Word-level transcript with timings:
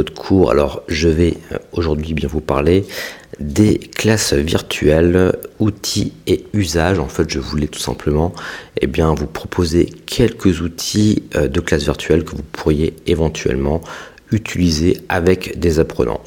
de 0.00 0.10
cours. 0.10 0.50
Alors 0.50 0.82
je 0.88 1.08
vais 1.08 1.36
euh, 1.52 1.58
aujourd'hui 1.72 2.14
bien 2.14 2.28
vous 2.28 2.40
parler 2.40 2.86
des 3.38 3.78
classes 3.78 4.32
virtuelles, 4.32 5.32
outils 5.58 6.12
et 6.26 6.46
usages. 6.54 6.98
En 6.98 7.08
fait, 7.08 7.28
je 7.30 7.38
voulais 7.38 7.66
tout 7.66 7.80
simplement 7.80 8.32
eh 8.80 8.86
bien, 8.86 9.12
vous 9.14 9.26
proposer 9.26 9.86
quelques 10.06 10.60
outils 10.62 11.24
euh, 11.36 11.48
de 11.48 11.60
classe 11.60 11.82
virtuelle 11.82 12.24
que 12.24 12.36
vous 12.36 12.42
pourriez 12.52 12.94
éventuellement 13.06 13.82
utiliser 14.30 14.98
avec 15.10 15.58
des 15.58 15.78
apprenants. 15.78 16.20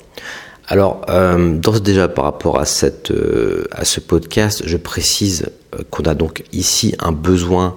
Alors, 0.68 1.02
euh, 1.10 1.58
déjà 1.80 2.08
par 2.08 2.26
rapport 2.26 2.60
à, 2.60 2.66
cette, 2.66 3.14
à 3.72 3.86
ce 3.86 4.00
podcast, 4.00 4.64
je 4.66 4.78
précise 4.78 5.48
qu'on 5.92 6.04
a 6.04 6.16
donc 6.16 6.44
ici 6.54 6.96
un 7.00 7.12
besoin 7.12 7.76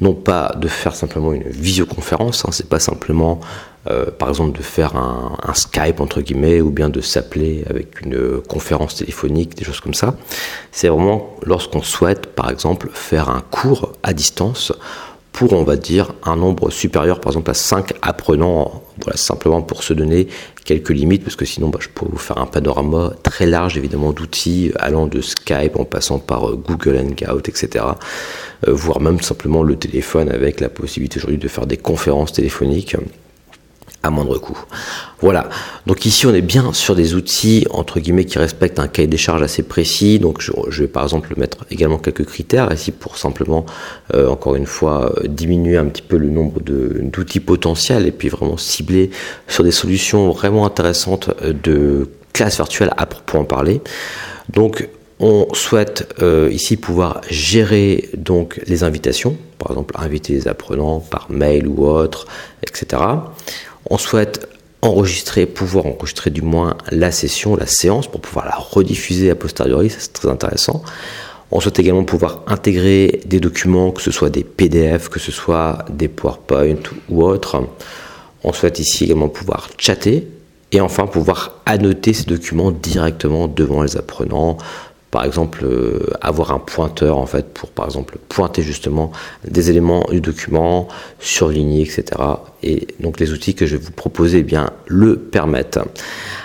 non 0.00 0.14
pas 0.14 0.54
de 0.56 0.68
faire 0.68 0.94
simplement 0.94 1.32
une 1.32 1.48
visioconférence, 1.48 2.44
hein, 2.44 2.50
c'est 2.52 2.68
pas 2.68 2.78
simplement 2.78 3.40
euh, 3.90 4.06
par 4.10 4.28
exemple 4.28 4.56
de 4.56 4.62
faire 4.62 4.96
un, 4.96 5.54
Skype 5.54 6.00
entre 6.00 6.20
guillemets 6.20 6.60
ou 6.60 6.70
bien 6.70 6.88
de 6.88 7.00
s'appeler 7.00 7.64
avec 7.68 8.00
une 8.02 8.40
conférence 8.42 8.96
téléphonique, 8.96 9.56
des 9.56 9.64
choses 9.64 9.80
comme 9.80 9.94
ça. 9.94 10.14
C'est 10.72 10.88
vraiment 10.88 11.36
lorsqu'on 11.44 11.82
souhaite 11.82 12.26
par 12.34 12.50
exemple 12.50 12.90
faire 12.92 13.28
un 13.28 13.40
cours 13.40 13.92
à 14.02 14.12
distance 14.12 14.72
pour, 15.38 15.52
on 15.52 15.62
va 15.62 15.76
dire, 15.76 16.14
un 16.24 16.34
nombre 16.34 16.68
supérieur, 16.68 17.20
par 17.20 17.30
exemple, 17.30 17.52
à 17.52 17.54
5 17.54 17.92
apprenants, 18.02 18.82
voilà, 19.00 19.16
simplement 19.16 19.62
pour 19.62 19.84
se 19.84 19.92
donner 19.92 20.26
quelques 20.64 20.90
limites, 20.90 21.22
parce 21.22 21.36
que 21.36 21.44
sinon, 21.44 21.68
bah, 21.68 21.78
je 21.80 21.88
pourrais 21.88 22.10
vous 22.10 22.18
faire 22.18 22.38
un 22.38 22.46
panorama 22.46 23.12
très 23.22 23.46
large, 23.46 23.76
évidemment, 23.76 24.10
d'outils, 24.10 24.72
allant 24.80 25.06
de 25.06 25.20
Skype, 25.20 25.76
en 25.76 25.84
passant 25.84 26.18
par 26.18 26.50
euh, 26.50 26.56
Google 26.56 26.98
Hangout, 26.98 27.48
etc., 27.48 27.84
euh, 28.66 28.72
voire 28.72 29.00
même 29.00 29.20
simplement 29.20 29.62
le 29.62 29.76
téléphone, 29.76 30.28
avec 30.28 30.58
la 30.58 30.68
possibilité 30.68 31.18
aujourd'hui 31.18 31.38
de 31.38 31.46
faire 31.46 31.66
des 31.66 31.76
conférences 31.76 32.32
téléphoniques 32.32 32.96
à 34.02 34.10
moindre 34.10 34.38
coût. 34.38 34.58
Voilà. 35.20 35.48
Donc 35.86 36.06
ici, 36.06 36.26
on 36.26 36.34
est 36.34 36.42
bien 36.42 36.72
sur 36.72 36.94
des 36.94 37.14
outils 37.14 37.66
entre 37.70 37.98
guillemets 37.98 38.24
qui 38.24 38.38
respectent 38.38 38.78
un 38.78 38.86
cahier 38.86 39.08
des 39.08 39.16
charges 39.16 39.42
assez 39.42 39.62
précis. 39.62 40.18
Donc 40.18 40.40
je, 40.40 40.82
vais 40.82 40.88
par 40.88 41.02
exemple 41.02 41.34
mettre 41.36 41.64
également 41.70 41.98
quelques 41.98 42.24
critères 42.24 42.72
ici 42.72 42.92
pour 42.92 43.18
simplement, 43.18 43.66
euh, 44.14 44.28
encore 44.28 44.54
une 44.54 44.66
fois, 44.66 45.12
euh, 45.18 45.26
diminuer 45.26 45.76
un 45.76 45.86
petit 45.86 46.02
peu 46.02 46.16
le 46.16 46.28
nombre 46.28 46.60
d'outils 46.60 47.40
potentiels 47.40 48.06
et 48.06 48.12
puis 48.12 48.28
vraiment 48.28 48.56
cibler 48.56 49.10
sur 49.48 49.64
des 49.64 49.72
solutions 49.72 50.30
vraiment 50.30 50.64
intéressantes 50.64 51.30
euh, 51.42 51.52
de 51.52 52.08
classe 52.32 52.56
virtuelle 52.56 52.92
à 52.96 53.06
proprement 53.06 53.44
parler. 53.44 53.80
Donc 54.50 54.88
on 55.20 55.48
souhaite 55.52 56.14
ici 56.48 56.76
pouvoir 56.76 57.22
gérer 57.28 58.08
donc 58.16 58.60
les 58.68 58.84
invitations, 58.84 59.36
par 59.58 59.72
exemple 59.72 59.96
inviter 59.98 60.34
les 60.34 60.46
apprenants 60.46 61.00
par 61.00 61.26
mail 61.28 61.66
ou 61.66 61.84
autre, 61.84 62.28
etc. 62.62 63.02
On 63.88 63.98
souhaite 63.98 64.48
enregistrer, 64.82 65.46
pouvoir 65.46 65.86
enregistrer 65.86 66.30
du 66.30 66.42
moins 66.42 66.76
la 66.90 67.10
session, 67.10 67.56
la 67.56 67.66
séance, 67.66 68.06
pour 68.06 68.20
pouvoir 68.20 68.46
la 68.46 68.54
rediffuser 68.54 69.30
a 69.30 69.34
posteriori, 69.34 69.90
c'est 69.90 70.12
très 70.12 70.28
intéressant. 70.28 70.82
On 71.50 71.60
souhaite 71.60 71.78
également 71.78 72.04
pouvoir 72.04 72.42
intégrer 72.46 73.20
des 73.24 73.40
documents, 73.40 73.90
que 73.90 74.02
ce 74.02 74.10
soit 74.10 74.30
des 74.30 74.44
PDF, 74.44 75.08
que 75.08 75.18
ce 75.18 75.32
soit 75.32 75.84
des 75.90 76.08
PowerPoint 76.08 76.76
ou 77.08 77.22
autres. 77.22 77.66
On 78.44 78.52
souhaite 78.52 78.78
ici 78.78 79.04
également 79.04 79.28
pouvoir 79.28 79.68
chatter 79.78 80.28
et 80.72 80.80
enfin 80.80 81.06
pouvoir 81.06 81.52
annoter 81.64 82.12
ces 82.12 82.24
documents 82.24 82.70
directement 82.70 83.48
devant 83.48 83.82
les 83.82 83.96
apprenants, 83.96 84.58
par 85.10 85.24
exemple 85.24 85.64
euh, 85.64 86.00
avoir 86.20 86.52
un 86.52 86.58
pointeur 86.58 87.18
en 87.18 87.26
fait 87.26 87.52
pour 87.54 87.70
par 87.70 87.86
exemple 87.86 88.18
pointer 88.28 88.62
justement 88.62 89.10
des 89.46 89.70
éléments 89.70 90.04
du 90.10 90.20
document, 90.20 90.88
surligner, 91.18 91.82
etc. 91.82 92.04
Et 92.62 92.88
donc 93.00 93.18
les 93.20 93.32
outils 93.32 93.54
que 93.54 93.66
je 93.66 93.76
vais 93.76 93.84
vous 93.84 93.92
proposer 93.92 94.38
eh 94.38 94.42
bien 94.42 94.70
le 94.86 95.16
permettent. 95.16 95.78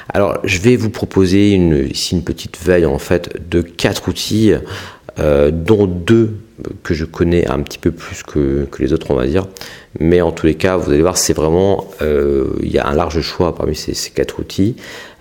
Alors 0.10 0.38
je 0.44 0.60
vais 0.60 0.76
vous 0.76 0.90
proposer 0.90 1.52
une, 1.52 1.88
ici 1.90 2.16
une 2.16 2.24
petite 2.24 2.58
veille 2.64 2.86
en 2.86 3.00
fait 3.00 3.50
de 3.50 3.62
quatre 3.62 4.08
outils, 4.08 4.54
euh, 5.20 5.52
dont 5.52 5.86
deux 5.86 6.38
que 6.84 6.94
je 6.94 7.06
connais 7.06 7.48
un 7.48 7.62
petit 7.62 7.78
peu 7.78 7.92
plus 7.92 8.24
que, 8.24 8.68
les 8.80 8.94
autres, 8.94 9.12
on 9.12 9.16
va 9.16 9.28
dire. 9.28 9.46
Mais 10.00 10.22
en 10.22 10.32
tous 10.32 10.46
les 10.46 10.56
cas, 10.56 10.78
vous 10.78 10.92
allez 10.92 11.02
voir, 11.02 11.18
c'est 11.18 11.34
vraiment, 11.34 11.88
euh, 12.02 12.48
il 12.62 12.72
y 12.72 12.80
a 12.80 12.88
un 12.88 12.94
large 12.94 13.22
choix 13.22 13.56
parmi 13.56 13.76
ces, 13.76 13.94
quatre 14.12 14.40
outils, 14.40 14.76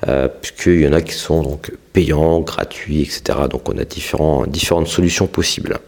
euh, 0.09 0.29
puisqu'il 0.29 0.81
y 0.81 0.89
en 0.89 0.93
a 0.93 1.01
qui 1.01 1.15
sont 1.15 1.43
donc 1.43 1.73
payants, 1.93 2.41
gratuits, 2.41 3.03
etc. 3.03 3.41
Donc 3.51 3.69
on 3.69 3.79
a 3.79 3.85
différents, 3.85 4.47
différentes 4.47 4.89
solutions 4.89 5.27
possibles. 5.27 5.79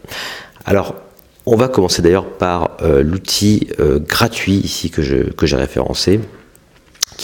Alors, 0.65 0.95
on 1.45 1.55
va 1.55 1.67
commencer 1.67 2.01
d'ailleurs 2.01 2.25
par 2.25 2.77
euh, 2.81 3.03
l'outil 3.03 3.67
gratuit 4.07 4.55
ici 4.55 4.89
que 4.89 5.01
j'ai 5.01 5.25
que 5.35 5.55
référencé 5.55 6.19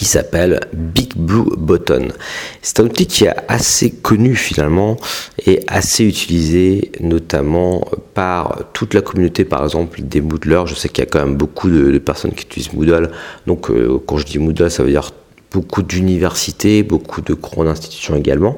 qui 0.01 0.07
s'appelle 0.07 0.61
Big 0.73 1.15
Blue 1.15 1.55
Button. 1.55 2.07
C'est 2.63 2.79
un 2.79 2.85
outil 2.85 3.05
qui 3.05 3.25
est 3.25 3.35
assez 3.47 3.91
connu 3.91 4.35
finalement 4.35 4.97
et 5.45 5.59
assez 5.67 6.03
utilisé 6.03 6.91
notamment 7.01 7.87
par 8.15 8.63
toute 8.73 8.95
la 8.95 9.01
communauté 9.01 9.45
par 9.45 9.63
exemple 9.63 10.01
des 10.01 10.19
Moodlers. 10.19 10.65
Je 10.65 10.73
sais 10.73 10.89
qu'il 10.89 11.03
y 11.03 11.07
a 11.07 11.09
quand 11.11 11.23
même 11.23 11.35
beaucoup 11.35 11.69
de, 11.69 11.95
personnes 11.99 12.31
qui 12.31 12.45
utilisent 12.45 12.73
Moodle. 12.73 13.11
Donc 13.45 13.69
euh, 13.69 14.01
quand 14.07 14.17
je 14.17 14.25
dis 14.25 14.39
Moodle 14.39 14.71
ça 14.71 14.81
veut 14.81 14.89
dire 14.89 15.11
beaucoup 15.51 15.83
d'universités, 15.83 16.81
beaucoup 16.81 17.21
de 17.21 17.35
grandes 17.35 17.67
institutions 17.67 18.15
également 18.15 18.57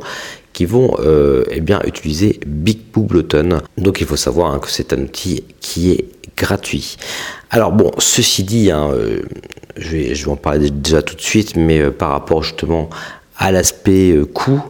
qui 0.54 0.66
vont 0.66 0.96
euh, 1.00 1.44
eh 1.50 1.60
bien 1.60 1.82
utiliser 1.86 2.40
Big 2.46 2.80
Blue 2.94 3.06
Button. 3.08 3.60
Donc 3.78 4.02
il 4.02 4.08
faut 4.08 4.16
savoir 4.16 4.54
hein, 4.54 4.60
que 4.60 4.70
c'est 4.70 4.94
un 4.94 5.02
outil 5.02 5.44
qui 5.60 5.92
est 5.92 6.06
gratuit. 6.38 6.98
Alors 7.50 7.72
bon, 7.72 7.92
ceci 7.98 8.44
dit, 8.44 8.72
hein, 8.72 8.90
euh, 8.92 9.22
je, 9.76 9.90
vais, 9.90 10.16
je 10.16 10.26
vais 10.26 10.32
en 10.32 10.36
parler 10.36 10.70
déjà 10.70 11.02
tout 11.02 11.16
de 11.16 11.22
suite, 11.22 11.56
mais 11.56 11.80
euh, 11.80 11.92
par 11.92 12.10
rapport 12.10 12.44
justement 12.44 12.90
à 13.38 13.52
l'aspect 13.52 14.12
euh, 14.12 14.26
coût, 14.26 14.62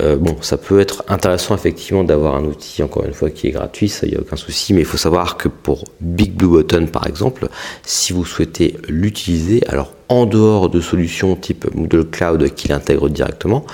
bon, 0.00 0.36
ça 0.42 0.56
peut 0.56 0.78
être 0.78 1.04
intéressant 1.08 1.54
effectivement 1.54 2.04
d'avoir 2.04 2.36
un 2.36 2.44
outil, 2.44 2.82
encore 2.82 3.04
une 3.04 3.14
fois, 3.14 3.30
qui 3.30 3.48
est 3.48 3.50
gratuit, 3.50 3.88
ça, 3.88 4.06
il 4.06 4.10
n'y 4.10 4.16
a 4.16 4.20
aucun 4.20 4.36
souci, 4.36 4.74
mais 4.74 4.80
il 4.80 4.86
faut 4.86 4.98
savoir 4.98 5.36
que 5.36 5.48
pour 5.48 5.84
Big 6.00 6.34
Blue 6.34 6.48
Button, 6.48 6.86
par 6.86 7.06
exemple, 7.06 7.48
si 7.82 8.12
vous 8.12 8.24
souhaitez 8.24 8.76
l'utiliser, 8.88 9.62
alors 9.68 9.92
en 10.08 10.26
dehors 10.26 10.68
de 10.68 10.80
solutions 10.80 11.34
type 11.34 11.66
Moodle 11.74 12.04
Cloud 12.10 12.54
qui 12.54 12.68
l'intègre 12.68 13.08
directement, 13.08 13.64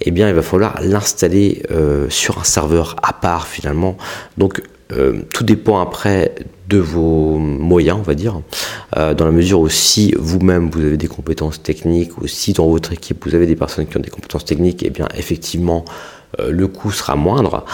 eh 0.00 0.10
bien, 0.10 0.28
il 0.28 0.34
va 0.34 0.42
falloir 0.42 0.80
l'installer 0.82 1.62
sur 2.08 2.38
un 2.38 2.44
serveur 2.44 2.96
à 3.02 3.12
part 3.12 3.46
finalement. 3.46 3.96
Donc, 4.38 4.60
tout 5.32 5.44
dépend 5.44 5.80
après 5.80 6.34
de 6.70 6.78
vos 6.78 7.36
moyens, 7.36 7.98
on 7.98 8.02
va 8.02 8.14
dire, 8.14 8.40
euh, 8.96 9.12
dans 9.12 9.24
la 9.24 9.32
mesure 9.32 9.60
où 9.60 9.68
si 9.68 10.14
vous-même 10.16 10.70
vous 10.70 10.80
avez 10.80 10.96
des 10.96 11.08
compétences 11.08 11.62
techniques, 11.62 12.16
ou 12.18 12.28
si 12.28 12.52
dans 12.52 12.68
votre 12.68 12.92
équipe 12.92 13.26
vous 13.26 13.34
avez 13.34 13.46
des 13.46 13.56
personnes 13.56 13.86
qui 13.86 13.96
ont 13.96 14.00
des 14.00 14.10
compétences 14.10 14.44
techniques, 14.44 14.82
eh 14.84 14.90
bien 14.90 15.08
effectivement 15.16 15.84
euh, 16.38 16.52
le 16.52 16.68
coût 16.68 16.92
sera 16.92 17.16
moindre. 17.16 17.64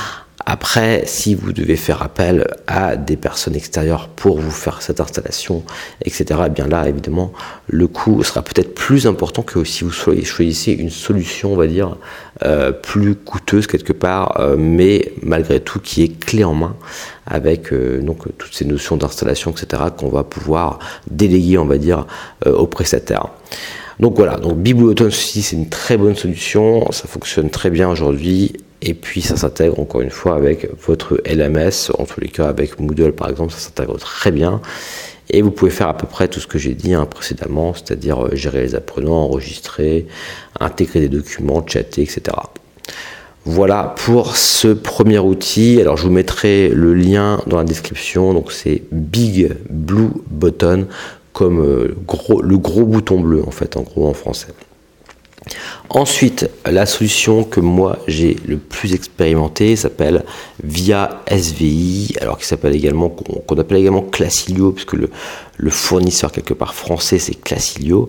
Après, 0.48 1.02
si 1.06 1.34
vous 1.34 1.52
devez 1.52 1.74
faire 1.74 2.02
appel 2.02 2.46
à 2.68 2.94
des 2.94 3.16
personnes 3.16 3.56
extérieures 3.56 4.06
pour 4.06 4.38
vous 4.38 4.52
faire 4.52 4.80
cette 4.80 5.00
installation, 5.00 5.64
etc., 6.04 6.40
eh 6.46 6.50
bien 6.50 6.68
là, 6.68 6.88
évidemment, 6.88 7.32
le 7.66 7.88
coût 7.88 8.22
sera 8.22 8.42
peut-être 8.42 8.72
plus 8.72 9.08
important 9.08 9.42
que 9.42 9.64
si 9.64 9.82
vous 9.82 9.90
choisissez 9.90 10.70
une 10.70 10.90
solution, 10.90 11.52
on 11.52 11.56
va 11.56 11.66
dire, 11.66 11.96
euh, 12.44 12.70
plus 12.70 13.16
coûteuse 13.16 13.66
quelque 13.66 13.92
part, 13.92 14.38
euh, 14.38 14.56
mais 14.56 15.10
malgré 15.20 15.58
tout 15.58 15.80
qui 15.80 16.04
est 16.04 16.16
clé 16.24 16.44
en 16.44 16.54
main 16.54 16.76
avec 17.26 17.72
euh, 17.72 18.00
donc 18.00 18.22
toutes 18.38 18.54
ces 18.54 18.66
notions 18.66 18.96
d'installation, 18.96 19.50
etc., 19.50 19.82
qu'on 19.98 20.10
va 20.10 20.22
pouvoir 20.22 20.78
déléguer, 21.10 21.58
on 21.58 21.66
va 21.66 21.78
dire, 21.78 22.06
aux 22.46 22.68
prestataires. 22.68 23.30
Donc 23.98 24.14
voilà, 24.14 24.36
donc 24.36 24.58
Biblioton 24.58 25.10
ceci 25.10 25.42
c'est 25.42 25.56
une 25.56 25.70
très 25.70 25.96
bonne 25.96 26.14
solution, 26.14 26.92
ça 26.92 27.08
fonctionne 27.08 27.50
très 27.50 27.70
bien 27.70 27.88
aujourd'hui 27.88 28.52
et 28.82 28.94
puis 28.94 29.22
ça 29.22 29.36
s'intègre 29.36 29.80
encore 29.80 30.00
une 30.00 30.10
fois 30.10 30.36
avec 30.36 30.68
votre 30.86 31.20
LMS, 31.26 31.90
en 31.98 32.04
tous 32.04 32.20
les 32.20 32.28
cas 32.28 32.48
avec 32.48 32.78
Moodle 32.78 33.12
par 33.12 33.30
exemple, 33.30 33.52
ça 33.52 33.58
s'intègre 33.58 33.98
très 33.98 34.30
bien. 34.30 34.60
Et 35.28 35.42
vous 35.42 35.50
pouvez 35.50 35.70
faire 35.70 35.88
à 35.88 35.96
peu 35.96 36.06
près 36.06 36.28
tout 36.28 36.38
ce 36.38 36.46
que 36.46 36.58
j'ai 36.58 36.74
dit 36.74 36.94
hein, 36.94 37.04
précédemment, 37.04 37.74
c'est-à-dire 37.74 38.26
euh, 38.26 38.36
gérer 38.36 38.60
les 38.60 38.74
apprenants, 38.74 39.24
enregistrer, 39.24 40.06
intégrer 40.60 41.00
des 41.00 41.08
documents, 41.08 41.66
chatter, 41.66 42.02
etc. 42.02 42.36
Voilà 43.44 43.94
pour 44.04 44.36
ce 44.36 44.68
premier 44.68 45.18
outil. 45.18 45.80
Alors 45.80 45.96
je 45.96 46.04
vous 46.04 46.10
mettrai 46.10 46.68
le 46.68 46.94
lien 46.94 47.40
dans 47.46 47.58
la 47.58 47.64
description. 47.64 48.34
Donc 48.34 48.52
c'est 48.52 48.82
Big 48.92 49.56
Blue 49.70 50.10
Button 50.30 50.86
comme 51.32 51.60
euh, 51.60 51.94
le 52.42 52.58
gros 52.58 52.84
bouton 52.84 53.20
bleu 53.20 53.42
en 53.46 53.50
fait, 53.50 53.76
en 53.76 53.82
gros 53.82 54.08
en 54.08 54.14
français. 54.14 54.48
Ensuite, 55.88 56.50
la 56.64 56.84
solution 56.84 57.44
que 57.44 57.60
moi 57.60 57.98
j'ai 58.08 58.36
le 58.46 58.58
plus 58.58 58.94
expérimenté 58.94 59.76
s'appelle 59.76 60.24
Via 60.62 61.22
SVI, 61.30 62.14
alors 62.20 62.38
également 62.72 63.08
qu'on 63.08 63.58
appelle 63.58 63.78
également 63.78 64.02
Classilio, 64.02 64.72
puisque 64.72 64.94
le, 64.94 65.10
le, 65.56 65.70
fournisseur 65.70 66.32
quelque 66.32 66.54
part 66.54 66.74
français 66.74 67.18
c'est 67.18 67.34
Classilio, 67.34 68.08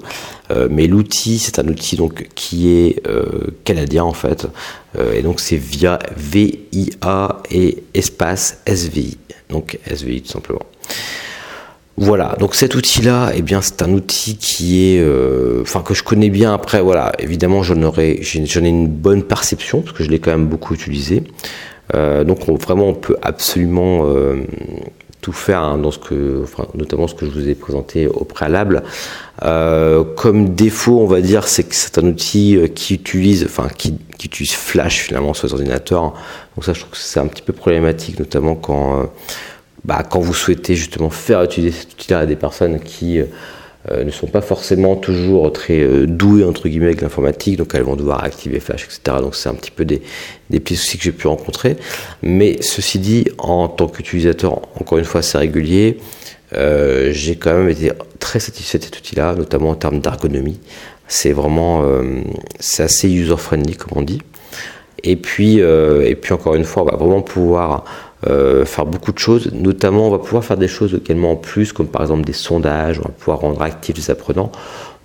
euh, 0.49 0.67
mais 0.71 0.87
l'outil 0.87 1.39
c'est 1.39 1.59
un 1.59 1.67
outil 1.67 1.97
donc 1.97 2.29
qui 2.35 2.69
est 2.69 3.07
euh, 3.07 3.47
canadien 3.63 4.03
en 4.03 4.13
fait, 4.13 4.47
euh, 4.97 5.13
et 5.13 5.21
donc 5.21 5.39
c'est 5.39 5.57
Via 5.57 5.99
VIA 6.15 7.41
et 7.51 7.83
espace 7.93 8.61
SVI, 8.65 9.17
donc 9.49 9.77
SVI 9.85 10.21
tout 10.21 10.31
simplement. 10.31 10.63
Voilà, 11.99 12.35
donc 12.39 12.53
cet 12.53 12.75
outil-là, 12.75 13.31
eh 13.35 13.41
bien, 13.41 13.59
c'est 13.61 13.81
un 13.81 13.91
outil 13.91 14.37
qui 14.37 14.85
est, 14.85 15.01
euh, 15.01 15.63
enfin, 15.63 15.81
que 15.81 15.95
je 15.95 16.03
connais 16.03 16.29
bien. 16.29 16.53
Après, 16.53 16.79
voilà, 16.79 17.11
évidemment, 17.17 17.63
j'en 17.63 17.75
ai 17.75 18.21
une 18.53 18.87
bonne 18.87 19.23
perception 19.23 19.81
parce 19.81 19.97
que 19.97 20.03
je 20.03 20.11
l'ai 20.11 20.19
quand 20.19 20.29
même 20.29 20.45
beaucoup 20.45 20.75
utilisé. 20.75 21.23
Euh, 21.95 22.23
donc, 22.23 22.47
vraiment, 22.61 22.89
on 22.89 22.93
peut 22.93 23.15
absolument 23.23 24.05
euh, 24.05 24.43
tout 25.21 25.31
faire 25.31 25.61
hein, 25.61 25.79
dans 25.79 25.89
ce 25.89 25.97
que, 25.97 26.43
enfin, 26.43 26.67
notamment 26.75 27.07
ce 27.07 27.15
que 27.15 27.25
je 27.25 27.31
vous 27.31 27.49
ai 27.49 27.55
présenté 27.55 28.05
au 28.05 28.25
préalable. 28.25 28.83
comme 29.41 30.53
défaut, 30.53 30.99
on 30.99 31.07
va 31.07 31.21
dire, 31.21 31.47
c'est 31.47 31.63
que 31.63 31.73
c'est 31.73 31.97
un 31.97 32.05
outil 32.05 32.59
qui 32.75 32.93
utilise, 32.93 33.43
enfin, 33.43 33.69
qui, 33.75 33.97
utilise 34.23 34.53
Flash 34.53 34.99
finalement 34.99 35.33
sur 35.33 35.47
les 35.47 35.53
ordinateurs. 35.53 36.13
Donc 36.55 36.63
ça, 36.63 36.73
je 36.73 36.81
trouve 36.81 36.91
que 36.91 36.97
c'est 36.97 37.19
un 37.19 37.27
petit 37.27 37.41
peu 37.41 37.53
problématique, 37.53 38.19
notamment 38.19 38.53
quand 38.53 39.09
bah, 39.85 40.03
quand 40.09 40.19
vous 40.19 40.33
souhaitez 40.33 40.75
justement 40.75 41.09
faire 41.09 41.43
utiliser 41.43 41.79
cet 41.79 41.93
outil-là 41.93 42.19
à 42.19 42.25
des 42.25 42.35
personnes 42.35 42.79
qui 42.79 43.21
euh, 43.91 44.03
ne 44.03 44.11
sont 44.11 44.27
pas 44.27 44.41
forcément 44.41 44.97
toujours 44.97 45.53
très 45.53 45.79
euh, 45.79 46.05
douées 46.05 46.43
entre 46.43 46.67
guillemets 46.67 46.87
avec 46.87 47.01
l'informatique, 47.01 47.57
donc 47.57 47.73
elles 47.73 47.83
vont 47.83 47.95
devoir 47.95 48.23
activer 48.23 48.59
Flash, 48.59 48.83
etc. 48.83 49.19
Donc 49.21 49.35
c'est 49.35 49.47
un 49.47 49.53
petit 49.53 49.71
peu 49.71 49.85
des, 49.85 50.01
petits 50.49 50.75
soucis 50.75 50.97
que 50.97 51.05
j'ai 51.05 51.11
pu 51.13 51.27
rencontrer. 51.27 51.77
Mais 52.21 52.57
ceci 52.61 52.99
dit, 52.99 53.25
en 53.37 53.69
tant 53.69 53.87
qu'utilisateur, 53.87 54.61
encore 54.79 54.97
une 54.97 55.05
fois 55.05 55.19
assez 55.19 55.37
régulier, 55.37 55.99
euh, 56.53 57.11
j'ai 57.13 57.37
quand 57.37 57.53
même 57.53 57.69
été 57.69 57.91
très 58.19 58.39
satisfait 58.39 58.77
de 58.77 58.83
cet 58.83 58.97
outil-là, 58.97 59.35
notamment 59.35 59.69
en 59.69 59.75
termes 59.75 59.99
d'ergonomie. 59.99 60.59
C'est 61.07 61.31
vraiment, 61.31 61.85
c'est 62.59 62.83
assez 62.83 63.09
user-friendly 63.09 63.77
comme 63.77 63.97
on 63.99 64.01
dit. 64.01 64.21
Et 65.03 65.15
puis, 65.15 65.59
et 65.59 66.15
puis 66.15 66.33
encore 66.33 66.55
une 66.55 66.65
fois, 66.65 66.83
on 66.83 66.85
va 66.87 66.97
vraiment 66.97 67.21
pouvoir 67.21 67.85
euh, 68.25 68.65
faire 68.65 68.85
beaucoup 68.85 69.11
de 69.11 69.19
choses. 69.19 69.51
Notamment, 69.53 70.07
on 70.07 70.09
va 70.09 70.17
pouvoir 70.17 70.43
faire 70.43 70.57
des 70.57 70.67
choses 70.67 70.95
également 70.95 71.33
en 71.33 71.35
plus, 71.35 71.71
comme 71.71 71.87
par 71.87 72.01
exemple 72.01 72.25
des 72.25 72.33
sondages, 72.33 72.99
on 72.99 73.07
va 73.07 73.13
pouvoir 73.13 73.39
rendre 73.39 73.61
actifs 73.61 73.95
les 73.95 74.09
apprenants. 74.09 74.51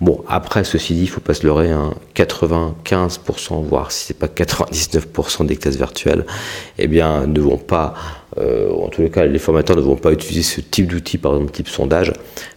Bon, 0.01 0.23
après, 0.27 0.63
ceci 0.63 0.95
dit, 0.95 1.03
il 1.03 1.09
faut 1.09 1.21
pas 1.21 1.33
se 1.33 1.45
leurrer, 1.45 1.71
hein, 1.71 1.93
95%, 2.15 3.63
voire 3.63 3.91
si 3.91 4.05
c'est 4.05 4.17
pas 4.17 4.27
99% 4.27 5.45
des 5.45 5.55
classes 5.55 5.77
virtuelles, 5.77 6.25
eh 6.77 6.87
bien, 6.87 7.27
ne 7.27 7.39
vont 7.39 7.57
pas 7.57 7.93
en 8.37 8.87
tous 8.89 9.01
les 9.01 9.09
cas, 9.09 9.25
les 9.25 9.39
formateurs 9.39 9.75
ne 9.75 9.81
vont 9.81 9.95
pas 9.95 10.11
utiliser 10.11 10.43
ce 10.43 10.61
type 10.61 10.87
d'outil, 10.87 11.17
par 11.17 11.33
exemple 11.33 11.51
type 11.51 11.67
sondage, 11.67 12.13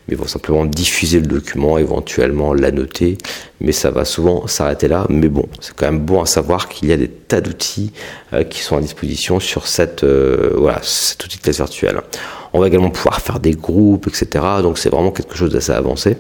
mais 0.09 0.15
vont 0.15 0.27
simplement 0.27 0.65
diffuser 0.65 1.21
le 1.21 1.27
document, 1.27 1.79
éventuellement 1.79 2.55
l'annoter, 2.55 3.19
mais 3.61 3.73
ça 3.73 3.91
va 3.91 4.05
souvent 4.05 4.47
s'arrêter 4.47 4.89
là. 4.89 5.07
Mais 5.09 5.29
bon, 5.29 5.47
c'est 5.61 5.75
quand 5.75 5.87
même 5.87 6.01
bon 6.01 6.23
à 6.23 6.27
savoir 6.27 6.69
qu'il 6.69 6.89
y 6.89 6.93
a 6.93 6.97
des 6.97 7.09
tas 7.09 7.41
d'outils 7.41 7.93
euh, 8.33 8.45
qui 8.45 8.61
sont 8.61 8.77
à 8.77 8.81
disposition 8.81 9.41
sur 9.41 9.67
cette, 9.67 10.05
euh, 10.05 10.55
voilà, 10.57 10.81
cet 10.83 11.25
outil 11.25 11.39
de 11.39 11.43
classe 11.43 11.57
virtuelle. 11.57 12.01
On 12.53 12.61
va 12.61 12.69
également 12.69 12.91
pouvoir 12.91 13.21
faire 13.21 13.39
des 13.39 13.51
groupes, 13.51 14.07
etc. 14.07 14.45
Donc 14.63 14.79
c'est 14.79 14.89
vraiment 14.89 15.11
quelque 15.11 15.37
chose 15.37 15.53
d'assez 15.53 15.73
avancé. 15.73 16.17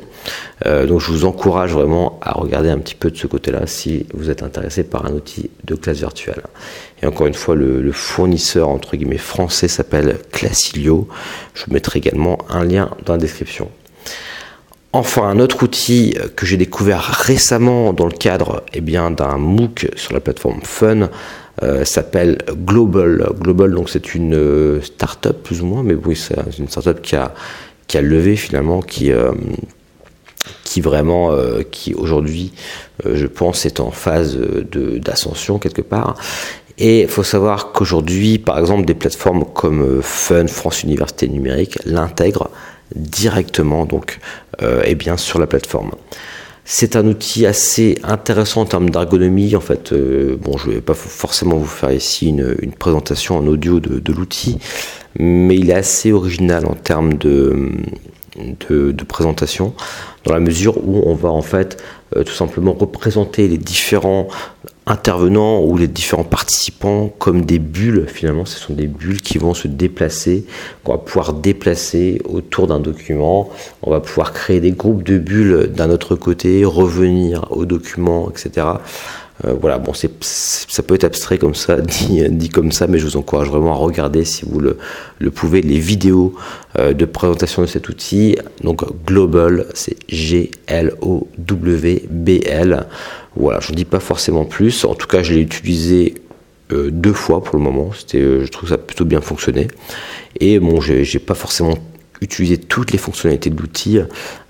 Euh, 0.66 0.86
donc 0.86 1.00
je 1.00 1.10
vous 1.10 1.24
encourage 1.24 1.72
vraiment 1.72 2.18
à 2.20 2.32
regarder 2.32 2.68
un 2.68 2.78
petit 2.78 2.94
peu 2.94 3.10
de 3.10 3.16
ce 3.16 3.26
côté-là 3.26 3.66
si 3.66 4.06
vous 4.12 4.28
êtes 4.28 4.42
intéressé 4.42 4.84
par 4.84 5.06
un 5.06 5.12
outil 5.12 5.50
de 5.64 5.74
classe 5.74 5.98
virtuelle. 5.98 6.42
Et 7.02 7.06
encore 7.06 7.26
une 7.26 7.34
fois, 7.34 7.54
le, 7.54 7.90
fournisseur 7.92 8.68
entre 8.68 8.96
guillemets 8.96 9.18
français 9.18 9.45
s'appelle 9.48 10.18
Classilio. 10.32 11.08
Je 11.54 11.64
mettrai 11.72 11.98
également 11.98 12.38
un 12.48 12.64
lien 12.64 12.90
dans 13.04 13.14
la 13.14 13.18
description. 13.18 13.70
Enfin, 14.92 15.24
un 15.24 15.40
autre 15.40 15.62
outil 15.62 16.16
que 16.36 16.46
j'ai 16.46 16.56
découvert 16.56 17.02
récemment 17.02 17.92
dans 17.92 18.06
le 18.06 18.12
cadre 18.12 18.62
eh 18.72 18.80
bien, 18.80 19.10
d'un 19.10 19.36
MOOC 19.36 19.88
sur 19.94 20.14
la 20.14 20.20
plateforme 20.20 20.60
Fun 20.62 21.10
euh, 21.62 21.84
s'appelle 21.84 22.38
Global. 22.50 23.30
Global, 23.40 23.72
donc 23.72 23.88
c'est 23.88 24.14
une 24.14 24.34
euh, 24.34 24.82
start-up 24.82 25.42
plus 25.42 25.62
ou 25.62 25.66
moins, 25.66 25.82
mais 25.82 25.94
oui, 25.94 26.14
c'est 26.14 26.36
une 26.58 26.68
start-up 26.68 27.00
qui 27.02 27.16
a, 27.16 28.00
levé 28.00 28.36
finalement, 28.36 28.82
qui, 28.82 29.10
euh, 29.10 29.32
qui 30.64 30.82
vraiment, 30.82 31.34
qui 31.70 31.94
aujourd'hui, 31.94 32.52
je 33.04 33.26
pense, 33.26 33.64
est 33.64 33.80
en 33.80 33.90
phase 33.90 34.38
d'ascension 34.38 35.58
quelque 35.58 35.82
part. 35.82 36.16
Et 36.78 37.02
il 37.02 37.08
faut 37.08 37.22
savoir 37.22 37.72
qu'aujourd'hui, 37.72 38.38
par 38.38 38.58
exemple, 38.58 38.84
des 38.84 38.94
plateformes 38.94 39.44
comme 39.44 40.02
Fun, 40.02 40.46
France 40.46 40.82
Université 40.82 41.26
Numérique, 41.28 41.78
l'intègrent 41.86 42.50
directement 42.94 43.86
donc, 43.86 44.18
eh 44.60 44.94
bien, 44.94 45.16
sur 45.16 45.38
la 45.38 45.46
plateforme. 45.46 45.92
C'est 46.68 46.96
un 46.96 47.06
outil 47.06 47.46
assez 47.46 47.96
intéressant 48.02 48.62
en 48.62 48.64
termes 48.64 48.90
d'ergonomie. 48.90 49.54
En 49.54 49.60
fait, 49.60 49.92
euh, 49.92 50.36
bon, 50.36 50.58
je 50.58 50.68
ne 50.68 50.74
vais 50.74 50.80
pas 50.80 50.94
forcément 50.94 51.56
vous 51.58 51.64
faire 51.64 51.92
ici 51.92 52.30
une, 52.30 52.72
présentation 52.76 53.38
en 53.38 53.46
audio 53.46 53.78
de, 53.78 54.12
l'outil, 54.12 54.58
mais 55.16 55.56
il 55.56 55.70
est 55.70 55.74
assez 55.74 56.10
original 56.10 56.66
en 56.66 56.74
termes 56.74 57.14
de, 57.14 57.70
de, 58.70 59.04
présentation, 59.04 59.74
dans 60.24 60.32
la 60.32 60.40
mesure 60.40 60.78
où 60.78 61.02
on 61.06 61.14
va 61.14 61.30
en 61.30 61.42
fait 61.42 61.82
euh, 62.16 62.24
tout 62.24 62.32
simplement 62.32 62.72
représenter 62.72 63.48
les 63.48 63.58
différents 63.58 64.28
intervenants 64.86 65.62
ou 65.62 65.76
les 65.76 65.88
différents 65.88 66.24
participants 66.24 67.08
comme 67.18 67.44
des 67.44 67.58
bulles. 67.58 68.06
Finalement, 68.06 68.44
ce 68.44 68.58
sont 68.58 68.72
des 68.72 68.86
bulles 68.86 69.20
qui 69.20 69.38
vont 69.38 69.54
se 69.54 69.66
déplacer, 69.66 70.46
qu'on 70.84 70.92
va 70.92 70.98
pouvoir 70.98 71.32
déplacer 71.32 72.22
autour 72.24 72.68
d'un 72.68 72.78
document. 72.78 73.50
On 73.82 73.90
va 73.90 74.00
pouvoir 74.00 74.32
créer 74.32 74.60
des 74.60 74.72
groupes 74.72 75.02
de 75.02 75.18
bulles 75.18 75.72
d'un 75.74 75.90
autre 75.90 76.14
côté, 76.14 76.64
revenir 76.64 77.46
au 77.50 77.64
document, 77.64 78.30
etc. 78.30 78.66
Euh, 79.44 79.54
voilà, 79.60 79.78
bon, 79.78 79.92
c'est, 79.92 80.10
ça 80.20 80.82
peut 80.82 80.94
être 80.94 81.04
abstrait 81.04 81.36
comme 81.38 81.54
ça, 81.54 81.76
dit, 81.80 82.48
comme 82.48 82.72
ça, 82.72 82.86
mais 82.86 82.98
je 82.98 83.04
vous 83.04 83.16
encourage 83.16 83.48
vraiment 83.48 83.72
à 83.72 83.76
regarder 83.76 84.24
si 84.24 84.44
vous 84.46 84.60
le, 84.60 84.78
le 85.18 85.30
pouvez 85.30 85.60
les 85.62 85.78
vidéos 85.78 86.34
euh, 86.78 86.92
de 86.92 87.04
présentation 87.04 87.62
de 87.62 87.66
cet 87.66 87.88
outil. 87.88 88.36
Donc 88.62 88.82
Global, 89.06 89.66
c'est 89.74 89.96
G-L-O-W-B-L. 90.08 90.56
Voilà, 93.36 93.60
je 93.60 93.72
ne 93.72 93.76
dis 93.76 93.84
pas 93.84 94.00
forcément 94.00 94.44
plus. 94.46 94.84
En 94.84 94.94
tout 94.94 95.06
cas, 95.06 95.22
je 95.22 95.34
l'ai 95.34 95.42
utilisé 95.42 96.14
euh, 96.72 96.90
deux 96.90 97.12
fois 97.12 97.44
pour 97.44 97.56
le 97.56 97.62
moment. 97.62 97.90
C'était, 97.96 98.20
je 98.20 98.50
trouve 98.50 98.62
que 98.62 98.74
ça 98.74 98.76
a 98.76 98.78
plutôt 98.78 99.04
bien 99.04 99.20
fonctionné. 99.20 99.68
Et 100.40 100.58
bon, 100.58 100.80
j'ai, 100.80 101.04
j'ai 101.04 101.18
pas 101.18 101.34
forcément 101.34 101.74
utilisé 102.20 102.58
toutes 102.58 102.92
les 102.92 102.98
fonctionnalités 102.98 103.50
de 103.50 103.60
l'outil, 103.60 104.00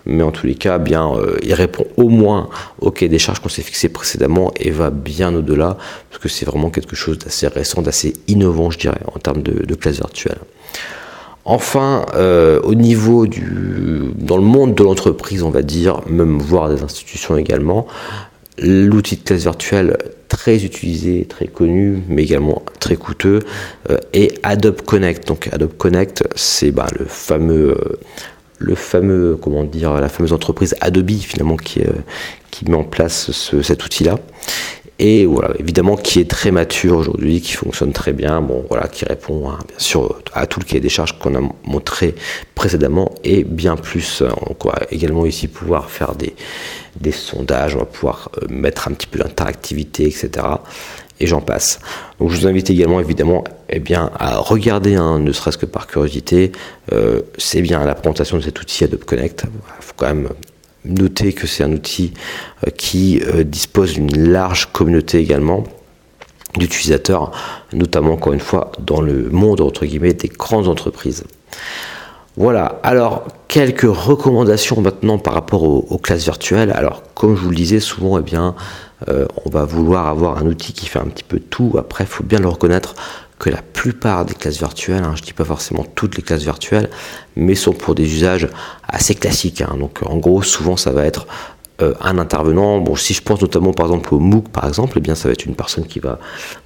mais 0.07 0.23
en 0.23 0.31
tous 0.31 0.47
les 0.47 0.55
cas, 0.55 0.79
bien, 0.79 1.13
euh, 1.15 1.37
il 1.43 1.53
répond 1.55 1.85
au 1.97 2.09
moins 2.09 2.49
au 2.81 2.91
cahier 2.91 3.09
des 3.09 3.19
charges 3.19 3.41
qu'on 3.41 3.49
s'est 3.49 3.63
fixé 3.63 3.89
précédemment 3.89 4.53
et 4.59 4.71
va 4.71 4.91
bien 4.91 5.35
au-delà, 5.35 5.77
parce 6.11 6.23
que 6.23 6.29
c'est 6.29 6.47
vraiment 6.47 6.71
quelque 6.71 6.95
chose 6.95 7.19
d'assez 7.19 7.49
récent, 7.49 7.83
d'assez 7.83 8.15
innovant, 8.29 8.71
je 8.71 8.79
dirais, 8.79 9.01
en 9.13 9.19
termes 9.19 9.43
de, 9.43 9.75
classe 9.75 9.97
virtuelle. 9.97 10.39
Enfin, 11.45 12.07
euh, 12.15 12.61
au 12.63 12.75
niveau 12.75 13.27
du, 13.27 14.13
dans 14.17 14.37
le 14.37 14.43
monde 14.43 14.75
de 14.75 14.83
l'entreprise, 14.83 15.43
on 15.43 15.51
va 15.51 15.63
dire, 15.63 16.01
même 16.09 16.39
voire 16.39 16.69
des 16.69 16.83
institutions 16.83 17.37
également, 17.37 17.87
l'outil 18.59 19.17
de 19.17 19.23
classe 19.23 19.43
virtuelle 19.43 19.97
très 20.29 20.65
utilisé, 20.65 21.25
très 21.25 21.47
connu, 21.47 22.03
mais 22.09 22.23
également 22.23 22.63
très 22.81 22.97
coûteux, 22.97 23.41
euh, 23.91 23.99
est 24.13 24.39
Adobe 24.43 24.83
Connect. 24.83 25.27
Donc 25.27 25.49
Adobe 25.53 25.77
Connect, 25.77 26.25
c'est 26.35 26.71
bah, 26.71 26.87
le 26.99 27.05
fameux 27.05 27.77
le 28.59 28.75
fameux, 28.75 29.37
comment 29.41 29.65
dire, 29.65 29.93
la 30.01 30.09
fameuse 30.09 30.33
entreprise 30.33 30.75
Adobe 30.81 31.11
finalement 31.11 31.57
qui, 31.57 31.81
euh, 31.81 31.93
qui 32.51 32.65
met 32.65 32.77
en 32.77 32.85
place 32.85 33.31
cet 33.63 33.85
outil-là. 33.85 34.19
Et 34.99 35.27
voilà, 35.27 35.51
évidemment, 35.59 35.97
qui 35.97 36.21
est 36.21 36.31
très 36.31 36.51
mature 36.51 36.97
aujourd'hui, 36.97 37.43
qui 37.43 37.53
fonctionne 37.53 37.93
très 37.93 38.13
bien, 38.13 38.41
bon, 38.41 38.65
voilà, 38.69 38.89
qui 38.89 39.05
répond 39.05 39.51
bien 39.51 39.79
sûr 39.79 40.21
à 40.33 40.47
tout 40.47 40.59
le 40.59 40.65
cahier 40.65 40.81
des 40.81 40.89
charges 40.89 41.19
qu'on 41.19 41.35
a 41.35 41.41
montré 41.65 42.15
précédemment 42.55 43.15
et 43.23 43.45
bien 43.45 43.77
plus. 43.77 44.23
On 44.23 44.69
va 44.69 44.81
également 44.91 45.27
ici 45.27 45.49
pouvoir 45.49 45.91
faire 45.91 46.15
des, 46.15 46.35
des 46.99 47.13
sondages, 47.13 47.77
on 47.77 47.81
va 47.81 47.85
pouvoir 47.85 48.31
euh, 48.43 48.47
mettre 48.49 48.89
un 48.89 48.93
petit 48.93 49.07
peu 49.07 49.19
d'interactivité, 49.19 50.07
etc 50.07 50.47
et 51.21 51.27
j'en 51.27 51.41
passe. 51.41 51.81
Donc 52.19 52.31
je 52.31 52.37
vous 52.37 52.47
invite 52.47 52.71
également 52.71 53.01
évidemment 53.01 53.45
eh 53.69 53.81
bien, 53.81 54.11
à 54.19 54.37
regarder, 54.37 54.97
hein, 54.97 55.19
ne 55.19 55.33
serait-ce 55.33 55.59
que 55.59 55.67
par 55.67 55.87
curiosité, 55.87 56.53
euh, 56.93 57.23
c'est 57.39 57.63
bien 57.63 57.85
la 57.85 57.95
présentation 57.95 58.37
de 58.37 58.43
cet 58.43 58.61
outil 58.61 58.85
Adobe 58.85 59.05
Connect. 59.05 59.45
Il 59.45 59.85
faut 59.85 59.95
quand 59.97 60.07
même 60.07 60.29
noter 60.87 61.33
que 61.33 61.47
c'est 61.47 61.65
un 61.65 61.73
outil 61.73 62.13
euh, 62.67 62.71
qui 62.71 63.21
euh, 63.23 63.45
dispose 63.45 63.95
d'une 63.95 64.31
large 64.31 64.67
communauté 64.73 65.19
également 65.19 65.65
d'utilisateurs, 66.57 67.33
notamment 67.73 68.15
encore 68.15 68.33
une 68.33 68.41
fois 68.41 68.73
dans 68.79 69.01
le 69.01 69.29
monde 69.31 69.61
entre 69.61 69.85
guillemets 69.85 70.15
des 70.15 70.29
grandes 70.29 70.69
entreprises. 70.69 71.25
Voilà, 72.39 72.81
alors 72.83 73.25
quelques 73.49 73.89
recommandations 73.89 74.81
maintenant 74.83 75.17
par 75.19 75.33
rapport 75.33 75.63
aux, 75.63 75.99
classes 75.99 76.25
virtuelles. 76.25 76.71
Alors, 76.71 77.03
comme 77.15 77.35
je 77.35 77.41
vous 77.41 77.49
le 77.49 77.57
disais, 77.57 77.81
souvent, 77.81 78.19
eh 78.19 78.23
bien, 78.23 78.55
euh, 79.09 79.27
on 79.47 79.49
va 79.51 79.65
vouloir 79.65 80.07
avoir 80.07 80.37
un 80.37 80.47
outil 80.47 80.75
qui 80.75 80.87
fait 80.87 80.99
un 80.99 81.07
petit 81.07 81.25
peu 81.25 81.41
tout. 81.41 81.77
Après, 81.79 82.05
il 82.05 82.09
faut 82.09 82.25
bien 82.25 82.39
le 82.39 82.49
reconnaître 82.49 82.95
que 83.39 83.51
la 83.51 83.61
plupart 83.61 84.25
des 84.25 84.35
classes 84.35 84.59
virtuelles, 84.59 85.05
hein, 85.05 85.13
je 85.15 85.21
ne 85.21 85.27
dis 85.27 85.33
pas 85.33 85.45
forcément 85.45 85.85
toutes 85.95 86.17
les 86.17 86.23
classes 86.23 86.43
virtuelles, 86.43 86.89
mais 87.37 87.55
sont 87.55 87.73
pour 87.73 87.95
des 87.95 88.05
usages 88.05 88.49
assez 88.89 89.15
classiques. 89.15 89.61
Hein. 89.61 89.77
Donc, 89.79 90.01
en 90.05 90.17
gros, 90.17 90.43
souvent, 90.43 90.77
ça 90.77 90.91
va 90.91 91.05
être 91.05 91.27
euh, 91.83 91.93
un 92.01 92.17
intervenant, 92.17 92.79
bon, 92.79 92.97
si 92.97 93.13
je 93.13 93.21
pense 93.21 93.43
notamment 93.43 93.75
par 93.75 93.87
exemple 93.87 94.15
au 94.15 94.19
MOOC 94.19 94.49
par 94.49 94.67
exemple, 94.67 94.95
eh 94.97 95.01
bien 95.01 95.15
ça 95.15 95.29
va 95.29 95.33
être 95.33 95.45
une 95.45 95.55
personne 95.55 95.85
qui 95.87 95.99
va, 96.01 96.19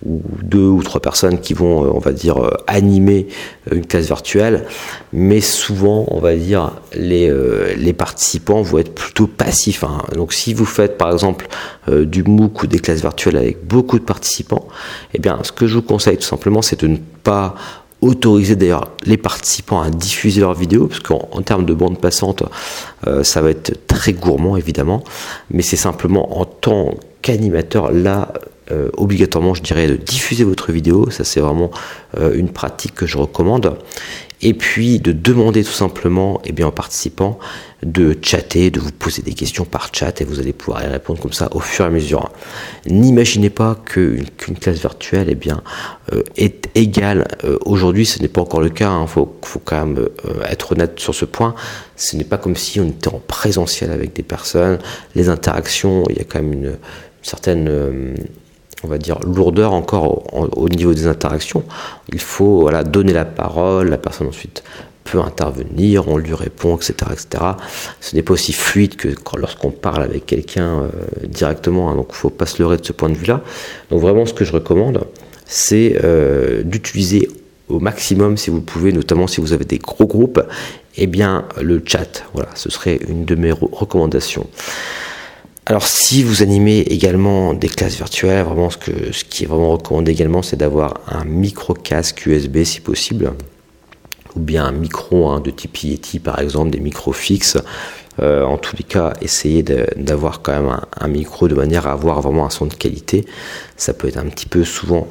ou 0.06 0.22
deux 0.40 0.68
ou 0.68 0.84
trois 0.84 1.00
personnes 1.00 1.40
qui 1.40 1.52
vont, 1.52 1.84
euh, 1.84 1.90
on 1.92 1.98
va 1.98 2.12
dire, 2.12 2.38
euh, 2.38 2.52
animer 2.68 3.26
une 3.72 3.84
classe 3.84 4.06
virtuelle, 4.06 4.66
mais 5.12 5.40
souvent, 5.40 6.04
on 6.08 6.20
va 6.20 6.36
dire, 6.36 6.70
les, 6.94 7.92
participants 7.92 8.62
vont 8.62 8.78
être 8.78 8.94
plutôt 8.94 9.26
passifs. 9.26 9.82
Hein. 9.82 10.02
Donc 10.14 10.32
si 10.32 10.54
vous 10.54 10.64
faites 10.64 10.96
par 10.96 11.12
exemple 11.12 11.48
du 11.88 12.22
MOOC 12.22 12.62
ou 12.62 12.66
des 12.68 12.78
classes 12.78 13.00
virtuelles 13.00 13.36
avec 13.36 13.66
beaucoup 13.66 13.98
de 13.98 14.04
participants, 14.04 14.68
eh 15.12 15.18
bien 15.18 15.40
ce 15.42 15.50
que 15.50 15.66
je 15.66 15.74
vous 15.74 15.82
conseille 15.82 16.16
tout 16.16 16.22
simplement, 16.22 16.62
c'est 16.62 16.80
de 16.80 16.86
ne 16.86 16.96
pas 17.24 17.56
autoriser 18.00 18.56
d'ailleurs 18.56 18.90
les 19.04 19.16
participants 19.16 19.80
à 19.80 19.90
diffuser 19.90 20.40
leurs 20.40 20.54
vidéos, 20.54 20.86
parce 20.86 21.00
qu'en 21.00 21.42
termes 21.42 21.66
de 21.66 21.74
bande 21.74 21.98
passante, 21.98 22.42
euh, 23.06 23.22
ça 23.22 23.40
va 23.42 23.50
être 23.50 23.86
très 23.86 24.12
gourmand 24.12 24.56
évidemment, 24.56 25.04
mais 25.50 25.62
c'est 25.62 25.76
simplement 25.76 26.40
en 26.40 26.44
tant 26.44 26.94
qu'animateur 27.22 27.92
là. 27.92 28.32
Euh, 28.72 28.88
obligatoirement, 28.96 29.52
je 29.52 29.62
dirais, 29.62 29.88
de 29.88 29.96
diffuser 29.96 30.44
votre 30.44 30.70
vidéo. 30.70 31.10
Ça, 31.10 31.24
c'est 31.24 31.40
vraiment 31.40 31.72
euh, 32.18 32.32
une 32.36 32.50
pratique 32.50 32.94
que 32.94 33.04
je 33.04 33.18
recommande 33.18 33.76
et 34.42 34.54
puis 34.54 35.00
de 35.00 35.12
demander 35.12 35.64
tout 35.64 35.70
simplement 35.70 36.40
eh 36.44 36.52
bien, 36.52 36.66
aux 36.66 36.72
participants 36.72 37.38
de 37.82 38.16
chatter, 38.22 38.70
de 38.70 38.80
vous 38.80 38.92
poser 38.92 39.22
des 39.22 39.32
questions 39.32 39.64
par 39.64 39.90
chat 39.92 40.20
et 40.20 40.24
vous 40.24 40.38
allez 40.38 40.52
pouvoir 40.52 40.82
y 40.84 40.86
répondre 40.86 41.20
comme 41.20 41.32
ça 41.32 41.48
au 41.52 41.60
fur 41.60 41.84
et 41.84 41.88
à 41.88 41.90
mesure. 41.90 42.30
N'imaginez 42.86 43.50
pas 43.50 43.76
qu'une 43.84 44.24
classe 44.60 44.78
virtuelle 44.78 45.28
eh 45.30 45.34
bien, 45.34 45.62
euh, 46.12 46.22
est 46.36 46.68
égale. 46.74 47.26
Euh, 47.44 47.58
aujourd'hui, 47.64 48.06
ce 48.06 48.20
n'est 48.20 48.28
pas 48.28 48.40
encore 48.40 48.60
le 48.60 48.70
cas, 48.70 48.90
il 48.90 49.02
hein. 49.02 49.06
faut, 49.06 49.34
faut, 49.42 49.60
quand 49.60 49.86
même 49.86 49.98
euh, 49.98 50.42
être 50.48 50.72
honnête 50.72 50.98
sur 51.00 51.14
ce 51.14 51.24
point. 51.24 51.54
Ce 51.96 52.16
n'est 52.16 52.24
pas 52.24 52.38
comme 52.38 52.56
si 52.56 52.80
on 52.80 52.88
était 52.88 53.08
en 53.08 53.20
présentiel 53.26 53.90
avec 53.92 54.14
des 54.14 54.22
personnes. 54.22 54.78
Les 55.14 55.28
interactions, 55.28 56.04
il 56.08 56.16
y 56.16 56.20
a 56.20 56.24
quand 56.24 56.42
même 56.42 56.52
une 56.52 56.78
certaine 57.22 58.16
on 58.84 58.88
va 58.88 58.98
dire, 58.98 59.18
lourdeur 59.20 59.72
encore 59.72 60.34
au, 60.34 60.68
niveau 60.68 60.94
des 60.94 61.06
interactions. 61.06 61.64
Il 62.12 62.20
faut 62.20 62.60
voilà, 62.60 62.82
donner 62.82 63.12
la 63.12 63.24
parole, 63.24 63.88
la 63.88 63.98
personne 63.98 64.28
ensuite 64.28 64.62
peut 65.04 65.20
intervenir, 65.20 66.08
on 66.08 66.16
lui 66.16 66.34
répond, 66.34 66.76
etc. 66.76 66.94
etc. 67.12 67.44
Ce 68.00 68.14
n'est 68.14 68.22
pas 68.22 68.34
aussi 68.34 68.52
fluide 68.52 68.96
que 68.96 69.08
lorsqu'on 69.36 69.70
parle 69.70 70.02
avec 70.02 70.26
quelqu'un 70.26 70.82
euh, 70.82 70.88
directement, 71.26 71.90
hein, 71.90 71.96
donc 71.96 72.08
il 72.10 72.14
ne 72.14 72.18
faut 72.18 72.30
pas 72.30 72.46
se 72.46 72.62
leurrer 72.62 72.76
de 72.76 72.84
ce 72.84 72.92
point 72.92 73.08
de 73.08 73.16
vue-là. 73.16 73.42
Donc 73.90 74.00
vraiment 74.00 74.26
ce 74.26 74.34
que 74.34 74.44
je 74.44 74.52
recommande, 74.52 75.00
c'est 75.46 75.98
euh, 76.04 76.62
d'utiliser 76.62 77.28
au 77.68 77.80
maximum, 77.80 78.36
si 78.36 78.50
vous 78.50 78.60
pouvez, 78.60 78.92
notamment 78.92 79.26
si 79.26 79.40
vous 79.40 79.52
avez 79.52 79.64
des 79.64 79.78
gros 79.78 80.06
groupes, 80.06 80.42
eh 80.96 81.06
bien 81.06 81.44
le 81.60 81.82
chat. 81.84 82.24
Voilà, 82.34 82.50
ce 82.54 82.70
serait 82.70 82.98
une 83.08 83.24
de 83.24 83.34
mes 83.34 83.52
recommandations. 83.52 84.46
Alors 85.70 85.86
si 85.86 86.24
vous 86.24 86.42
animez 86.42 86.80
également 86.80 87.54
des 87.54 87.68
classes 87.68 87.94
virtuelles, 87.94 88.44
vraiment 88.44 88.70
ce, 88.70 88.76
que, 88.76 89.12
ce 89.12 89.24
qui 89.24 89.44
est 89.44 89.46
vraiment 89.46 89.70
recommandé 89.70 90.10
également, 90.10 90.42
c'est 90.42 90.56
d'avoir 90.56 90.94
un 91.06 91.24
micro 91.24 91.74
casque 91.74 92.26
USB 92.26 92.64
si 92.64 92.80
possible, 92.80 93.34
ou 94.34 94.40
bien 94.40 94.64
un 94.64 94.72
micro 94.72 95.28
hein, 95.28 95.38
de 95.38 95.52
type 95.52 95.76
Yeti 95.76 96.18
par 96.18 96.40
exemple, 96.40 96.70
des 96.70 96.80
micros 96.80 97.12
fixes. 97.12 97.56
Euh, 98.18 98.42
en 98.42 98.58
tous 98.58 98.74
les 98.76 98.82
cas, 98.82 99.12
essayez 99.22 99.62
d'avoir 99.62 100.42
quand 100.42 100.60
même 100.60 100.76
un, 101.00 101.06
micro 101.06 101.46
de 101.46 101.54
manière 101.54 101.86
à 101.86 101.92
avoir 101.92 102.20
vraiment 102.20 102.46
un 102.46 102.50
son 102.50 102.66
de 102.66 102.74
qualité. 102.74 103.24
Ça 103.76 103.94
peut 103.94 104.08
être 104.08 104.18
un 104.18 104.26
petit 104.26 104.46
peu 104.46 104.64
souvent 104.64 105.06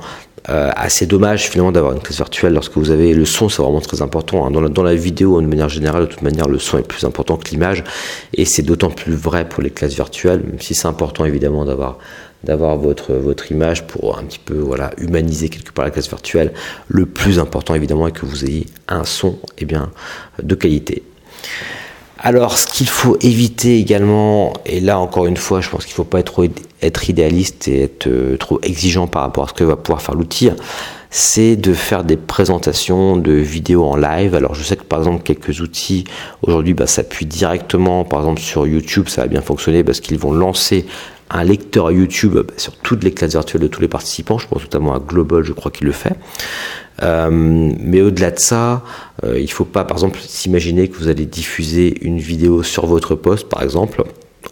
euh, 0.47 0.71
assez 0.75 1.05
dommage 1.05 1.49
finalement 1.49 1.71
d'avoir 1.71 1.93
une 1.93 1.99
classe 1.99 2.17
virtuelle 2.17 2.53
lorsque 2.53 2.77
vous 2.77 2.91
avez 2.91 3.13
le 3.13 3.25
son, 3.25 3.49
c'est 3.49 3.61
vraiment 3.61 3.81
très 3.81 4.01
important. 4.01 4.45
Hein. 4.45 4.51
Dans, 4.51 4.61
la, 4.61 4.69
dans, 4.69 4.83
la, 4.83 4.95
vidéo, 4.95 5.41
de 5.41 5.47
manière 5.47 5.69
générale, 5.69 6.03
de 6.03 6.07
toute 6.07 6.21
manière, 6.21 6.47
le 6.47 6.59
son 6.59 6.77
est 6.77 6.87
plus 6.87 7.03
important 7.03 7.35
que 7.35 7.49
l'image, 7.49 7.83
et 8.33 8.45
c'est 8.45 8.61
d'autant 8.61 8.89
plus 8.89 9.15
vrai 9.15 9.47
pour 9.47 9.61
les 9.61 9.69
classes 9.69 9.95
virtuelles, 9.95 10.41
même 10.45 10.61
si 10.61 10.75
c'est 10.75 10.87
important 10.87 11.25
évidemment 11.25 11.65
d'avoir 11.65 11.97
d'avoir 12.43 12.77
votre, 12.77 13.51
image 13.51 13.85
pour 13.85 14.17
un 14.17 14.23
petit 14.23 14.39
peu 14.39 14.55
voilà, 14.55 14.91
humaniser 14.97 15.49
quelque 15.49 15.73
part 15.73 15.83
la 15.83 15.91
classe 15.91 16.07
virtuelle. 16.07 16.53
Le 16.87 17.05
plus 17.05 17.37
important 17.37 17.75
évidemment 17.75 18.07
est 18.07 18.13
que 18.13 18.25
vous 18.25 18.45
ayez 18.45 18.65
un 18.87 19.03
son 19.03 19.37
eh 19.57 19.65
bien, 19.65 19.91
de 20.41 20.55
qualité. 20.55 21.03
Alors, 22.21 22.57
ce 22.57 22.67
qu'il 22.67 22.89
faut 22.89 23.17
éviter 23.21 23.79
également, 23.79 24.53
et 24.65 24.81
là 24.81 24.99
encore 24.99 25.25
une 25.25 25.37
fois, 25.37 25.61
je 25.61 25.69
pense 25.69 25.85
qu'il 25.85 25.93
ne 25.93 25.95
faut 25.95 26.03
pas 26.03 26.19
être, 26.19 26.45
être, 26.81 27.09
idéaliste 27.09 27.69
et 27.69 27.83
être 27.83 28.07
euh, 28.07 28.35
trop 28.37 28.59
exigeant 28.61 29.07
par 29.07 29.21
rapport 29.21 29.45
à 29.45 29.47
ce 29.47 29.53
que 29.53 29.63
va 29.63 29.77
pouvoir 29.77 30.01
faire 30.01 30.15
l'outil, 30.15 30.49
c'est 31.09 31.55
de 31.55 31.73
faire 31.73 32.03
des 32.03 32.17
présentations 32.17 33.15
de 33.15 33.31
vidéos 33.31 33.85
en 33.85 33.95
live. 33.95 34.35
Alors, 34.35 34.53
je 34.53 34.63
sais 34.63 34.75
que 34.75 34.83
par 34.83 34.99
exemple, 34.99 35.23
quelques 35.23 35.61
outils 35.61 36.03
aujourd'hui 36.41 36.73
bah, 36.73 36.87
s'appuient 36.87 37.25
directement, 37.25 38.03
par 38.03 38.19
exemple 38.19 38.41
sur 38.41 38.67
YouTube, 38.67 39.07
ça 39.07 39.21
va 39.21 39.27
bien 39.27 39.41
fonctionner 39.41 39.85
parce 39.85 40.01
qu'ils 40.01 40.19
vont 40.19 40.33
lancer 40.33 40.85
un 41.29 41.43
lecteur 41.43 41.91
YouTube 41.91 42.33
bah, 42.33 42.43
sur 42.57 42.75
toutes 42.77 43.03
les 43.03 43.11
classes 43.11 43.31
virtuelles 43.31 43.61
de 43.61 43.67
tous 43.67 43.81
les 43.81 43.87
participants. 43.87 44.37
Je 44.37 44.47
pense 44.47 44.61
notamment 44.61 44.93
à 44.93 44.99
Global, 44.99 45.43
je 45.43 45.53
crois 45.53 45.71
qu'il 45.71 45.87
le 45.87 45.93
fait. 45.93 46.13
Euh, 47.01 47.29
mais 47.31 48.01
au-delà 48.01 48.31
de 48.31 48.39
ça, 48.39 48.83
euh, 49.23 49.39
il 49.39 49.45
ne 49.45 49.49
faut 49.49 49.65
pas, 49.65 49.85
par 49.85 49.97
exemple, 49.97 50.19
s'imaginer 50.21 50.87
que 50.87 50.97
vous 50.97 51.07
allez 51.07 51.25
diffuser 51.25 51.97
une 52.01 52.19
vidéo 52.19 52.63
sur 52.63 52.85
votre 52.85 53.15
poste, 53.15 53.47
par 53.47 53.63
exemple, 53.63 54.03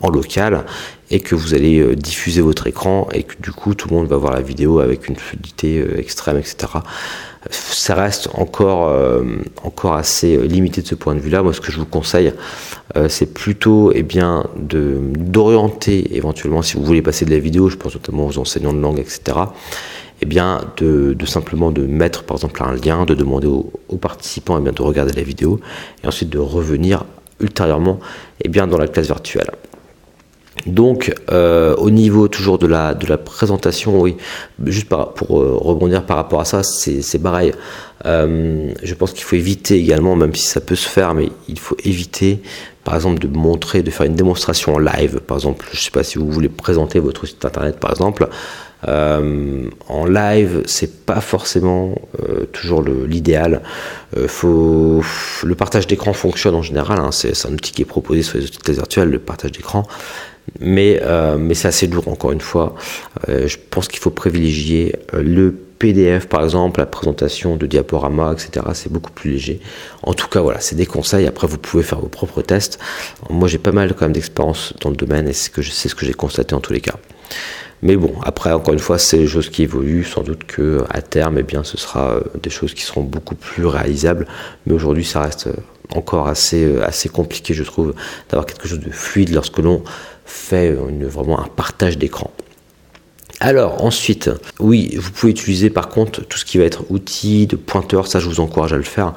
en 0.01 0.09
local, 0.09 0.65
et 1.09 1.19
que 1.19 1.35
vous 1.35 1.53
allez 1.53 1.79
euh, 1.79 1.95
diffuser 1.95 2.41
votre 2.41 2.67
écran, 2.67 3.07
et 3.13 3.23
que 3.23 3.33
du 3.41 3.51
coup, 3.51 3.73
tout 3.73 3.89
le 3.89 3.95
monde 3.95 4.07
va 4.07 4.17
voir 4.17 4.33
la 4.33 4.41
vidéo 4.41 4.79
avec 4.79 5.07
une 5.09 5.15
fluidité 5.15 5.83
extrême, 5.97 6.37
etc. 6.37 6.67
Ça 7.49 7.95
reste 7.95 8.29
encore, 8.33 8.93
encore 9.63 9.93
assez 9.93 10.37
limité 10.37 10.81
de 10.81 10.87
ce 10.87 10.95
point 10.95 11.15
de 11.15 11.19
vue-là. 11.19 11.43
Moi, 11.43 11.53
ce 11.53 11.61
que 11.61 11.71
je 11.71 11.79
vous 11.79 11.85
conseille, 11.85 12.33
c'est 13.07 13.33
plutôt 13.33 13.91
eh 13.93 14.03
bien, 14.03 14.45
d'orienter 14.57 16.15
éventuellement, 16.15 16.61
si 16.61 16.75
vous 16.75 16.83
voulez 16.83 17.01
passer 17.01 17.25
de 17.25 17.31
la 17.31 17.39
vidéo, 17.39 17.69
je 17.69 17.77
pense 17.77 17.93
notamment 17.93 18.27
aux 18.27 18.37
enseignants 18.37 18.73
de 18.73 18.79
langue, 18.79 18.99
etc., 18.99 19.37
eh 20.21 20.25
bien, 20.25 20.61
de, 20.77 21.15
simplement 21.25 21.71
de 21.71 21.85
mettre 21.85 22.23
par 22.23 22.37
exemple 22.37 22.63
un 22.63 22.73
lien, 22.73 23.05
de 23.05 23.13
demander 23.13 23.47
aux, 23.47 23.97
participants 23.97 24.57
eh 24.57 24.61
bien, 24.61 24.71
de 24.71 24.81
regarder 24.81 25.13
la 25.13 25.23
vidéo 25.23 25.59
et 26.03 26.07
ensuite 26.07 26.29
de 26.29 26.39
revenir 26.39 27.05
ultérieurement 27.39 27.99
bien, 28.47 28.67
dans 28.67 28.77
la 28.77 28.87
classe 28.87 29.07
virtuelle. 29.07 29.51
Donc, 30.67 31.13
euh, 31.31 31.75
au 31.77 31.89
niveau 31.89 32.27
toujours 32.27 32.59
de 32.59 32.67
la, 32.67 32.93
de 32.93 33.07
la 33.07 33.17
présentation, 33.17 33.99
oui, 34.01 34.17
juste 34.65 34.89
pour 34.89 35.41
euh, 35.41 35.55
rebondir 35.55 36.05
par 36.05 36.17
rapport 36.17 36.41
à 36.41 36.45
ça, 36.45 36.61
c'est 36.63 37.19
pareil. 37.19 37.53
Euh, 38.05 38.71
je 38.83 38.93
pense 38.93 39.13
qu'il 39.13 39.23
faut 39.23 39.35
éviter 39.35 39.75
également, 39.75 40.15
même 40.15 40.35
si 40.35 40.45
ça 40.45 40.59
peut 40.59 40.75
se 40.75 40.87
faire, 40.87 41.13
mais 41.13 41.29
il 41.47 41.57
faut 41.57 41.77
éviter, 41.83 42.41
par 42.83 42.95
exemple, 42.95 43.19
de 43.19 43.27
montrer, 43.27 43.81
de 43.81 43.89
faire 43.89 44.05
une 44.05 44.15
démonstration 44.15 44.75
en 44.75 44.79
live. 44.79 45.21
Par 45.21 45.37
exemple, 45.37 45.65
je 45.71 45.77
ne 45.77 45.81
sais 45.81 45.91
pas 45.91 46.03
si 46.03 46.17
vous 46.17 46.29
voulez 46.29 46.49
présenter 46.49 46.99
votre 46.99 47.25
site 47.25 47.43
internet, 47.45 47.79
par 47.79 47.91
exemple, 47.91 48.27
en 48.85 50.05
live, 50.05 50.61
c'est 50.65 51.05
pas 51.05 51.19
forcément 51.19 51.95
toujours 52.53 52.83
l'idéal. 52.83 53.63
Le 54.13 55.53
partage 55.55 55.87
d'écran 55.87 56.13
fonctionne 56.13 56.55
en 56.55 56.61
général. 56.61 56.99
Hein, 56.99 57.09
c'est 57.11 57.33
un 57.47 57.53
outil 57.53 57.71
qui 57.71 57.81
est 57.81 57.85
proposé 57.85 58.21
sur 58.21 58.37
les 58.37 58.45
outils 58.45 58.71
virtuels, 58.71 59.09
le 59.09 59.19
partage 59.19 59.51
d'écran. 59.51 59.83
Mais, 60.59 61.01
mais 61.37 61.53
c'est 61.53 61.67
assez 61.67 61.87
lourd, 61.87 62.07
encore 62.07 62.31
une 62.31 62.41
fois. 62.41 62.75
je 63.27 63.57
pense 63.69 63.87
qu'il 63.87 63.99
faut 63.99 64.09
privilégier 64.09 64.95
le 65.13 65.51
PDF, 65.79 66.27
par 66.27 66.43
exemple, 66.43 66.79
la 66.79 66.85
présentation 66.85 67.55
de 67.55 67.65
diaporamas, 67.65 68.33
etc. 68.33 68.65
C'est 68.73 68.91
beaucoup 68.91 69.11
plus 69.11 69.31
léger. 69.31 69.59
En 70.03 70.13
tout 70.13 70.27
cas, 70.27 70.41
voilà, 70.41 70.59
c'est 70.59 70.75
des 70.75 70.85
conseils. 70.85 71.27
Après, 71.27 71.47
vous 71.47 71.57
pouvez 71.57 71.83
faire 71.83 71.99
vos 71.99 72.07
propres 72.07 72.41
tests. 72.41 72.79
Moi, 73.29 73.47
j'ai 73.47 73.57
pas 73.57 73.71
mal 73.71 73.93
quand 73.93 74.05
même 74.05 74.13
d'expérience 74.13 74.73
dans 74.81 74.89
le 74.89 74.95
domaine 74.95 75.27
et 75.27 75.33
c'est 75.33 75.51
ce 75.89 75.95
que 75.95 76.05
j'ai 76.05 76.13
constaté 76.13 76.55
en 76.55 76.59
tous 76.59 76.73
les 76.73 76.81
cas. 76.81 76.95
Mais 77.83 77.95
bon, 77.95 78.13
après, 78.23 78.51
encore 78.51 78.73
une 78.73 78.79
fois, 78.79 78.97
c'est 78.97 79.19
des 79.19 79.27
choses 79.27 79.49
qui 79.49 79.63
évoluent. 79.63 80.03
Sans 80.03 80.23
doute 80.23 80.45
que 80.45 80.83
à 80.89 81.01
terme, 81.01 81.37
eh 81.37 81.43
bien, 81.43 81.63
ce 81.63 81.77
sera 81.77 82.11
euh, 82.11 82.21
des 82.41 82.49
choses 82.49 82.73
qui 82.73 82.81
seront 82.81 83.03
beaucoup 83.03 83.35
plus 83.35 83.65
réalisables. 83.65 84.27
Mais 84.65 84.73
aujourd'hui, 84.73 85.05
ça 85.05 85.21
reste 85.21 85.47
euh, 85.47 85.53
encore 85.95 86.27
assez, 86.27 86.63
euh, 86.63 86.83
assez 86.83 87.07
compliqué, 87.07 87.53
je 87.53 87.63
trouve, 87.63 87.93
d'avoir 88.29 88.47
quelque 88.47 88.67
chose 88.67 88.79
de 88.79 88.89
fluide 88.89 89.29
lorsque 89.31 89.59
l'on 89.59 89.83
fait 90.27 90.71
vraiment 90.73 91.39
un 91.39 91.47
partage 91.47 91.97
d'écran. 91.97 92.31
Alors 93.39 93.83
ensuite, 93.83 94.29
oui, 94.59 94.95
vous 94.97 95.11
pouvez 95.11 95.31
utiliser 95.31 95.69
par 95.69 95.89
contre 95.89 96.21
tout 96.21 96.37
ce 96.37 96.45
qui 96.45 96.57
va 96.57 96.65
être 96.65 96.83
outils 96.89 97.47
de 97.47 97.55
pointeur, 97.55 98.07
ça 98.07 98.19
je 98.19 98.27
vous 98.27 98.39
encourage 98.39 98.73
à 98.73 98.77
le 98.77 98.83
faire. 98.83 99.13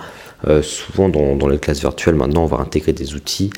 souvent 0.62 1.08
dans, 1.08 1.36
dans, 1.36 1.48
les 1.48 1.58
classes 1.58 1.80
virtuelles 1.80 2.14
maintenant 2.14 2.44
on 2.44 2.46
va 2.46 2.58
intégrer 2.58 2.92
des 2.92 3.14
outils 3.14 3.50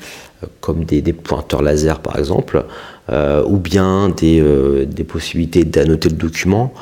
comme 0.61 0.85
des, 0.85 1.01
pointeurs 1.13 1.61
laser 1.61 1.99
par 1.99 2.17
exemple. 2.17 2.65
Ou 3.09 3.57
bien 3.57 4.09
des, 4.09 4.85
des 4.85 5.03
possibilités 5.03 5.65
d'annoter 5.65 6.09
le 6.09 6.15
document. 6.15 6.73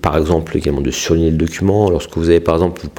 par 0.00 0.16
exemple, 0.16 0.56
également 0.56 0.80
de 0.80 0.90
surligner 0.90 1.30
le 1.30 1.36
document. 1.36 1.90
Lorsque 1.90 2.16
vous 2.16 2.28
avez, 2.28 2.40
par 2.40 2.54
exemple, 2.54 2.80
vous 2.82 2.90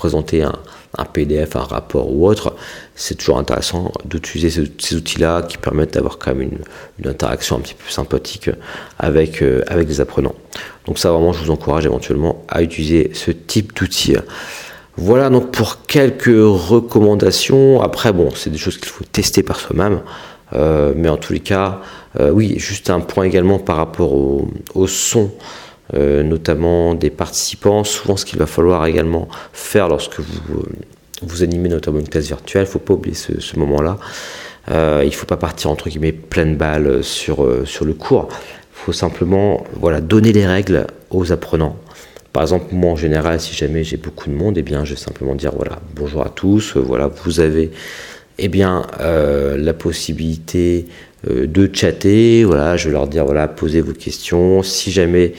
un, 0.98 1.06
PDF, 1.06 1.56
un 1.56 1.62
rapport 1.62 2.12
ou 2.12 2.28
autre, 2.28 2.56
c'est 2.96 3.16
toujours 3.16 3.38
intéressant 3.38 3.92
d'utiliser 4.06 4.70
ces 4.80 4.96
outils-là 4.96 5.44
qui 5.44 5.58
permettent 5.58 5.94
d'avoir 5.94 6.18
quand 6.18 6.34
même 6.34 6.50
une, 7.00 7.10
interaction 7.10 7.58
un 7.58 7.60
petit 7.60 7.76
peu 7.76 7.90
sympathique 7.90 8.50
avec, 8.98 9.42
euh, 9.42 9.64
avec 9.68 9.88
les 9.88 10.02
apprenants. 10.02 10.36
Donc 10.86 11.00
ça 11.00 11.12
vraiment, 11.12 11.34
je 11.34 11.44
vous 11.44 11.52
encourage 11.52 11.86
éventuellement 11.86 12.44
à 12.48 12.62
utiliser 12.62 13.12
ce 13.14 13.32
type 13.32 13.76
d'outils. 13.76 14.18
Voilà 14.98 15.30
donc 15.30 15.52
pour 15.52 15.86
quelques 15.86 16.26
recommandations. 16.26 17.82
Après, 17.82 18.12
bon, 18.12 18.30
c'est 18.36 18.50
des 18.50 18.58
choses 18.58 18.78
qu'il 18.78 18.90
faut 18.90 19.06
tester 19.06 19.44
par 19.44 19.60
soi-même. 19.60 20.02
Euh, 20.54 20.94
mais 20.96 21.10
en 21.10 21.18
tous 21.18 21.34
les 21.34 21.40
cas, 21.40 21.80
euh, 22.20 22.32
oui, 22.32 22.56
juste 22.58 22.90
un 22.90 23.00
point 23.00 23.26
également 23.26 23.60
par 23.60 23.76
rapport 23.76 24.14
au, 24.14 24.88
son. 24.88 25.32
Euh, 25.96 26.22
notamment 26.22 26.94
des 26.94 27.10
participants. 27.10 27.84
Souvent, 27.84 28.16
ce 28.16 28.24
qu'il 28.24 28.38
va 28.38 28.46
falloir 28.46 28.86
également 28.86 29.28
faire 29.54 29.88
lorsque 29.88 30.20
vous, 30.20 30.64
vous 31.24 31.42
animez 31.42 31.68
notamment 31.68 31.98
une 31.98 32.08
classe 32.08 32.28
virtuelle, 32.28 32.66
il 32.66 32.68
ne 32.68 32.72
faut 32.72 32.78
pas 32.78 32.94
oublier 32.94 33.16
ce, 33.16 33.58
moment-là. 33.58 33.98
Il 34.70 35.08
ne 35.08 35.10
faut 35.10 35.26
pas 35.26 35.38
partir 35.38 35.72
entre 35.72 35.90
guillemets 35.90 36.12
pleine 36.12 36.58
balle 36.58 37.04
sur, 37.04 37.44
sur 37.66 37.86
le 37.86 37.94
cours. 37.94 38.28
Il 38.32 38.86
faut 38.86 38.94
simplement 38.94 39.64
voilà, 39.74 40.00
donner 40.00 40.32
les 40.32 40.46
règles 40.46 40.86
aux 41.10 41.32
apprenants. 41.32 41.76
Par 42.34 42.44
exemple, 42.44 42.68
moi 42.72 42.92
en 42.92 42.96
général, 42.96 43.40
si 43.40 43.56
jamais 43.56 43.84
j'ai 43.84 43.98
beaucoup 43.98 44.30
de 44.30 44.36
monde, 44.36 44.60
eh 44.60 44.62
bien, 44.62 44.86
je 44.86 44.92
vais 44.92 45.00
simplement 45.00 45.34
dire 45.34 45.52
voilà, 45.56 45.80
bonjour 45.96 46.22
à 46.22 46.30
tous, 46.30 46.78
voilà, 46.78 47.10
vous 47.24 47.40
avez 47.40 47.72
eh 48.40 48.48
bien, 48.48 48.86
la 49.00 49.74
possibilité 49.74 50.86
de 51.28 51.70
chatter. 51.72 52.44
Voilà, 52.44 52.78
je 52.78 52.88
vais 52.88 52.94
leur 52.94 53.08
dire 53.08 53.26
voilà, 53.26 53.48
posez 53.48 53.82
vos 53.82 53.94
questions. 53.94 54.64
Si 54.64 54.92
jamais 54.92 55.34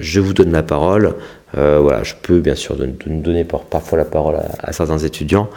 je 0.00 0.20
vous 0.20 0.34
donne 0.34 0.52
la 0.52 0.62
parole. 0.62 1.14
Euh, 1.58 1.80
voilà, 1.80 2.02
je 2.02 2.14
peux 2.20 2.40
bien 2.40 2.54
sûr 2.54 2.76
donner 3.06 3.44
parfois 3.44 3.98
la 3.98 4.06
parole 4.06 4.36
à, 4.58 4.72
certains 4.72 4.98
étudiants, 4.98 5.50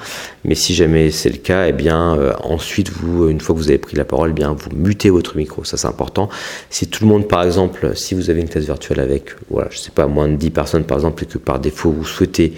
mais 0.43 0.53
si 0.53 0.75
jamais 0.75 1.09
c'est 1.09 1.29
le 1.29 1.37
cas, 1.37 1.67
eh 1.67 1.71
bien 1.71 2.17
euh, 2.17 2.33
ensuite 2.43 2.89
vous, 2.89 3.29
une 3.29 3.39
fois 3.39 3.55
que 3.55 3.61
vous 3.61 3.69
avez 3.69 3.77
pris 3.77 3.95
la 3.95 4.03
parole, 4.03 4.31
eh 4.31 4.33
bien 4.33 4.51
vous 4.51 4.69
mutez 4.75 5.09
votre 5.09 5.37
micro, 5.37 5.63
ça 5.63 5.77
c'est 5.77 5.87
important. 5.87 6.27
Si 6.69 6.87
tout 6.87 7.05
le 7.05 7.09
monde, 7.09 7.29
par 7.29 7.43
exemple, 7.43 7.95
si 7.95 8.13
vous 8.13 8.29
avez 8.29 8.41
une 8.41 8.49
classe 8.49 8.65
virtuelle 8.65 8.99
avec, 8.99 9.29
voilà, 9.49 9.69
je 9.71 9.77
sais 9.77 9.91
pas, 9.91 10.05
moins 10.05 10.27
de 10.27 10.35
10 10.35 10.49
personnes 10.49 10.83
par 10.83 10.97
exemple, 10.97 11.23
et 11.23 11.27
que 11.27 11.37
par 11.37 11.59
défaut 11.59 11.91
vous 11.91 12.03
souhaitez 12.03 12.53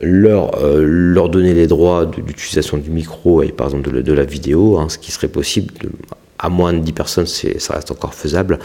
leur, 0.00 0.62
euh, 0.62 0.82
leur 0.84 1.28
donner 1.28 1.54
les 1.54 1.66
droits 1.66 2.06
d'utilisation 2.06 2.76
du 2.76 2.90
micro 2.90 3.42
et 3.42 3.52
par 3.52 3.68
exemple 3.68 4.02
de, 4.02 4.12
la 4.12 4.24
vidéo, 4.24 4.78
hein, 4.78 4.88
ce 4.88 4.98
qui 4.98 5.12
serait 5.12 5.28
possible, 5.28 5.72
à 6.38 6.48
moins 6.48 6.72
de 6.72 6.80
10 6.80 6.92
personnes, 6.92 7.26
ça 7.26 7.74
reste 7.74 7.90
encore 7.90 8.14
faisable 8.14 8.58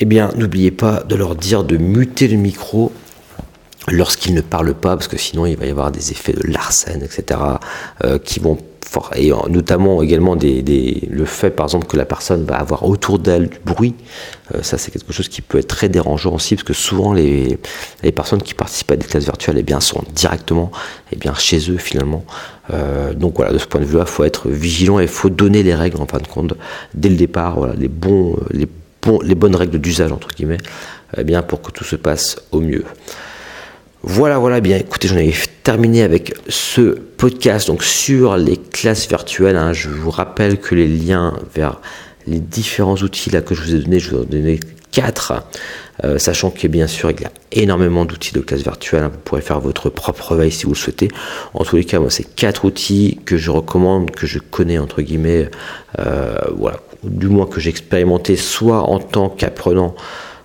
eh 0.00 0.04
bien, 0.04 0.30
n'oubliez 0.36 0.70
pas 0.70 1.02
de 1.02 1.14
leur 1.14 1.36
dire 1.36 1.64
de 1.64 1.76
muter 1.76 2.28
le 2.28 2.36
micro 2.36 2.92
lorsqu'ils 3.88 4.34
ne 4.34 4.40
parlent 4.40 4.74
pas, 4.74 4.96
parce 4.96 5.08
que 5.08 5.16
sinon 5.16 5.46
il 5.46 5.56
va 5.56 5.66
y 5.66 5.70
avoir 5.70 5.92
des 5.92 6.10
effets 6.10 6.32
de 6.32 6.46
larcène, 6.50 7.02
etc., 7.02 7.40
euh, 8.04 8.18
qui 8.18 8.40
vont 8.40 8.58
et 9.16 9.32
notamment 9.48 10.02
également 10.02 10.36
des, 10.36 11.08
le 11.10 11.24
fait 11.24 11.50
par 11.50 11.66
exemple 11.66 11.86
que 11.86 11.96
la 11.96 12.04
personne 12.04 12.44
va 12.44 12.56
avoir 12.56 12.86
autour 12.88 13.18
d'elle 13.18 13.48
du 13.48 13.58
bruit, 13.64 13.94
euh, 14.54 14.62
ça 14.62 14.78
c'est 14.78 14.90
quelque 14.90 15.12
chose 15.12 15.28
qui 15.28 15.42
peut 15.42 15.58
être 15.58 15.68
très 15.68 15.88
dérangeant 15.88 16.34
aussi 16.34 16.54
parce 16.54 16.64
que 16.64 16.72
souvent 16.72 17.12
les, 17.12 17.58
personnes 18.14 18.42
qui 18.42 18.54
participent 18.54 18.92
à 18.92 18.96
des 18.96 19.06
classes 19.06 19.24
virtuelles 19.24 19.56
eh 19.58 19.62
bien, 19.62 19.80
sont 19.80 20.02
directement 20.14 20.70
eh 21.12 21.16
bien, 21.16 21.34
chez 21.34 21.70
eux 21.70 21.78
finalement. 21.78 22.24
Euh, 22.72 23.12
donc 23.14 23.36
voilà, 23.36 23.52
de 23.52 23.58
ce 23.58 23.66
point 23.66 23.80
de 23.80 23.86
vue-là, 23.86 24.04
il 24.06 24.10
faut 24.10 24.24
être 24.24 24.48
vigilant 24.48 25.00
et 25.00 25.04
il 25.04 25.08
faut 25.08 25.30
donner 25.30 25.62
les 25.62 25.74
règles 25.74 26.00
en 26.00 26.06
fin 26.06 26.18
de 26.18 26.26
compte 26.26 26.54
dès 26.94 27.08
le 27.08 27.16
départ, 27.16 27.58
voilà, 27.58 27.74
les 27.74 27.88
bons, 27.88 28.36
les 28.50 28.68
les 29.22 29.34
bonnes 29.34 29.56
règles 29.56 29.78
d'usage, 29.78 30.12
entre 30.12 30.28
guillemets, 30.28 30.58
eh 31.16 31.24
bien, 31.24 31.42
pour 31.42 31.62
que 31.62 31.70
tout 31.70 31.84
se 31.84 31.96
passe 31.96 32.40
au 32.52 32.60
mieux. 32.60 32.84
Voilà, 34.02 34.38
voilà, 34.38 34.60
bien 34.60 34.76
écoutez, 34.76 35.08
j'en 35.08 35.16
ai 35.16 35.34
terminé 35.64 36.02
avec 36.02 36.34
ce 36.48 36.98
podcast 37.16 37.68
donc 37.68 37.82
sur 37.82 38.36
les 38.36 38.58
classes 38.58 39.08
virtuelles. 39.08 39.56
Hein. 39.56 39.72
Je 39.72 39.88
vous 39.88 40.10
rappelle 40.10 40.60
que 40.60 40.74
les 40.74 40.86
liens 40.86 41.34
vers 41.54 41.80
les 42.26 42.38
différents 42.38 42.96
outils 42.96 43.30
que 43.30 43.54
je 43.54 43.62
vous 43.62 43.74
ai 43.74 43.78
donnés, 43.78 43.98
je 43.98 44.14
vous 44.14 44.22
ai 44.22 44.26
donné 44.26 44.60
quatre, 44.92 45.32
euh, 46.04 46.18
sachant 46.18 46.50
que 46.50 46.68
bien 46.68 46.86
sûr 46.86 47.10
il 47.10 47.20
y 47.20 47.24
a 47.24 47.32
énormément 47.50 48.04
d'outils 48.04 48.34
de 48.34 48.40
classe 48.40 48.60
virtuelle. 48.60 49.04
Hein. 49.04 49.10
Vous 49.12 49.20
pourrez 49.24 49.40
faire 49.40 49.58
votre 49.58 49.88
propre 49.88 50.36
veille 50.36 50.52
si 50.52 50.64
vous 50.64 50.72
le 50.72 50.76
souhaitez. 50.76 51.08
En 51.54 51.64
tous 51.64 51.76
les 51.76 51.84
cas, 51.84 51.98
moi 51.98 52.10
c'est 52.10 52.34
quatre 52.36 52.66
outils 52.66 53.18
que 53.24 53.38
je 53.38 53.50
recommande, 53.50 54.10
que 54.10 54.26
je 54.26 54.38
connais 54.38 54.78
entre 54.78 55.00
guillemets, 55.00 55.50
euh, 55.98 56.36
voilà, 56.56 56.78
du 57.02 57.28
moins 57.28 57.46
que 57.46 57.58
j'ai 57.58 57.70
expérimenté 57.70 58.36
soit 58.36 58.82
en 58.82 58.98
tant 58.98 59.30
qu'apprenant, 59.30 59.94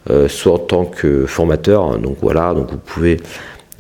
euh, 0.10 0.30
soit 0.30 0.54
en 0.54 0.60
tant 0.60 0.86
que 0.86 1.26
formateur. 1.26 1.98
Donc 2.00 2.18
voilà, 2.22 2.54
donc 2.54 2.72
vous 2.72 2.78
pouvez 2.78 3.18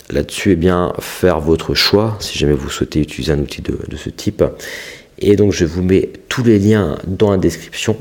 là-dessus 0.09 0.51
eh 0.51 0.55
bien 0.55 0.93
faire 0.99 1.39
votre 1.39 1.73
choix 1.73 2.17
si 2.19 2.37
jamais 2.37 2.53
vous 2.53 2.69
souhaitez 2.69 3.01
utiliser 3.01 3.33
un 3.33 3.39
outil 3.39 3.61
de, 3.61 3.77
de 3.87 3.97
ce 3.97 4.09
type. 4.09 4.43
Et 5.19 5.35
donc 5.35 5.51
je 5.51 5.65
vous 5.65 5.83
mets 5.83 6.09
tous 6.29 6.43
les 6.43 6.59
liens 6.59 6.97
dans 7.05 7.31
la 7.31 7.37
description. 7.37 7.97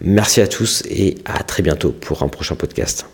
Merci 0.00 0.40
à 0.40 0.46
tous 0.46 0.82
et 0.90 1.16
à 1.24 1.42
très 1.42 1.62
bientôt 1.62 1.90
pour 1.90 2.22
un 2.22 2.28
prochain 2.28 2.54
podcast. 2.54 3.06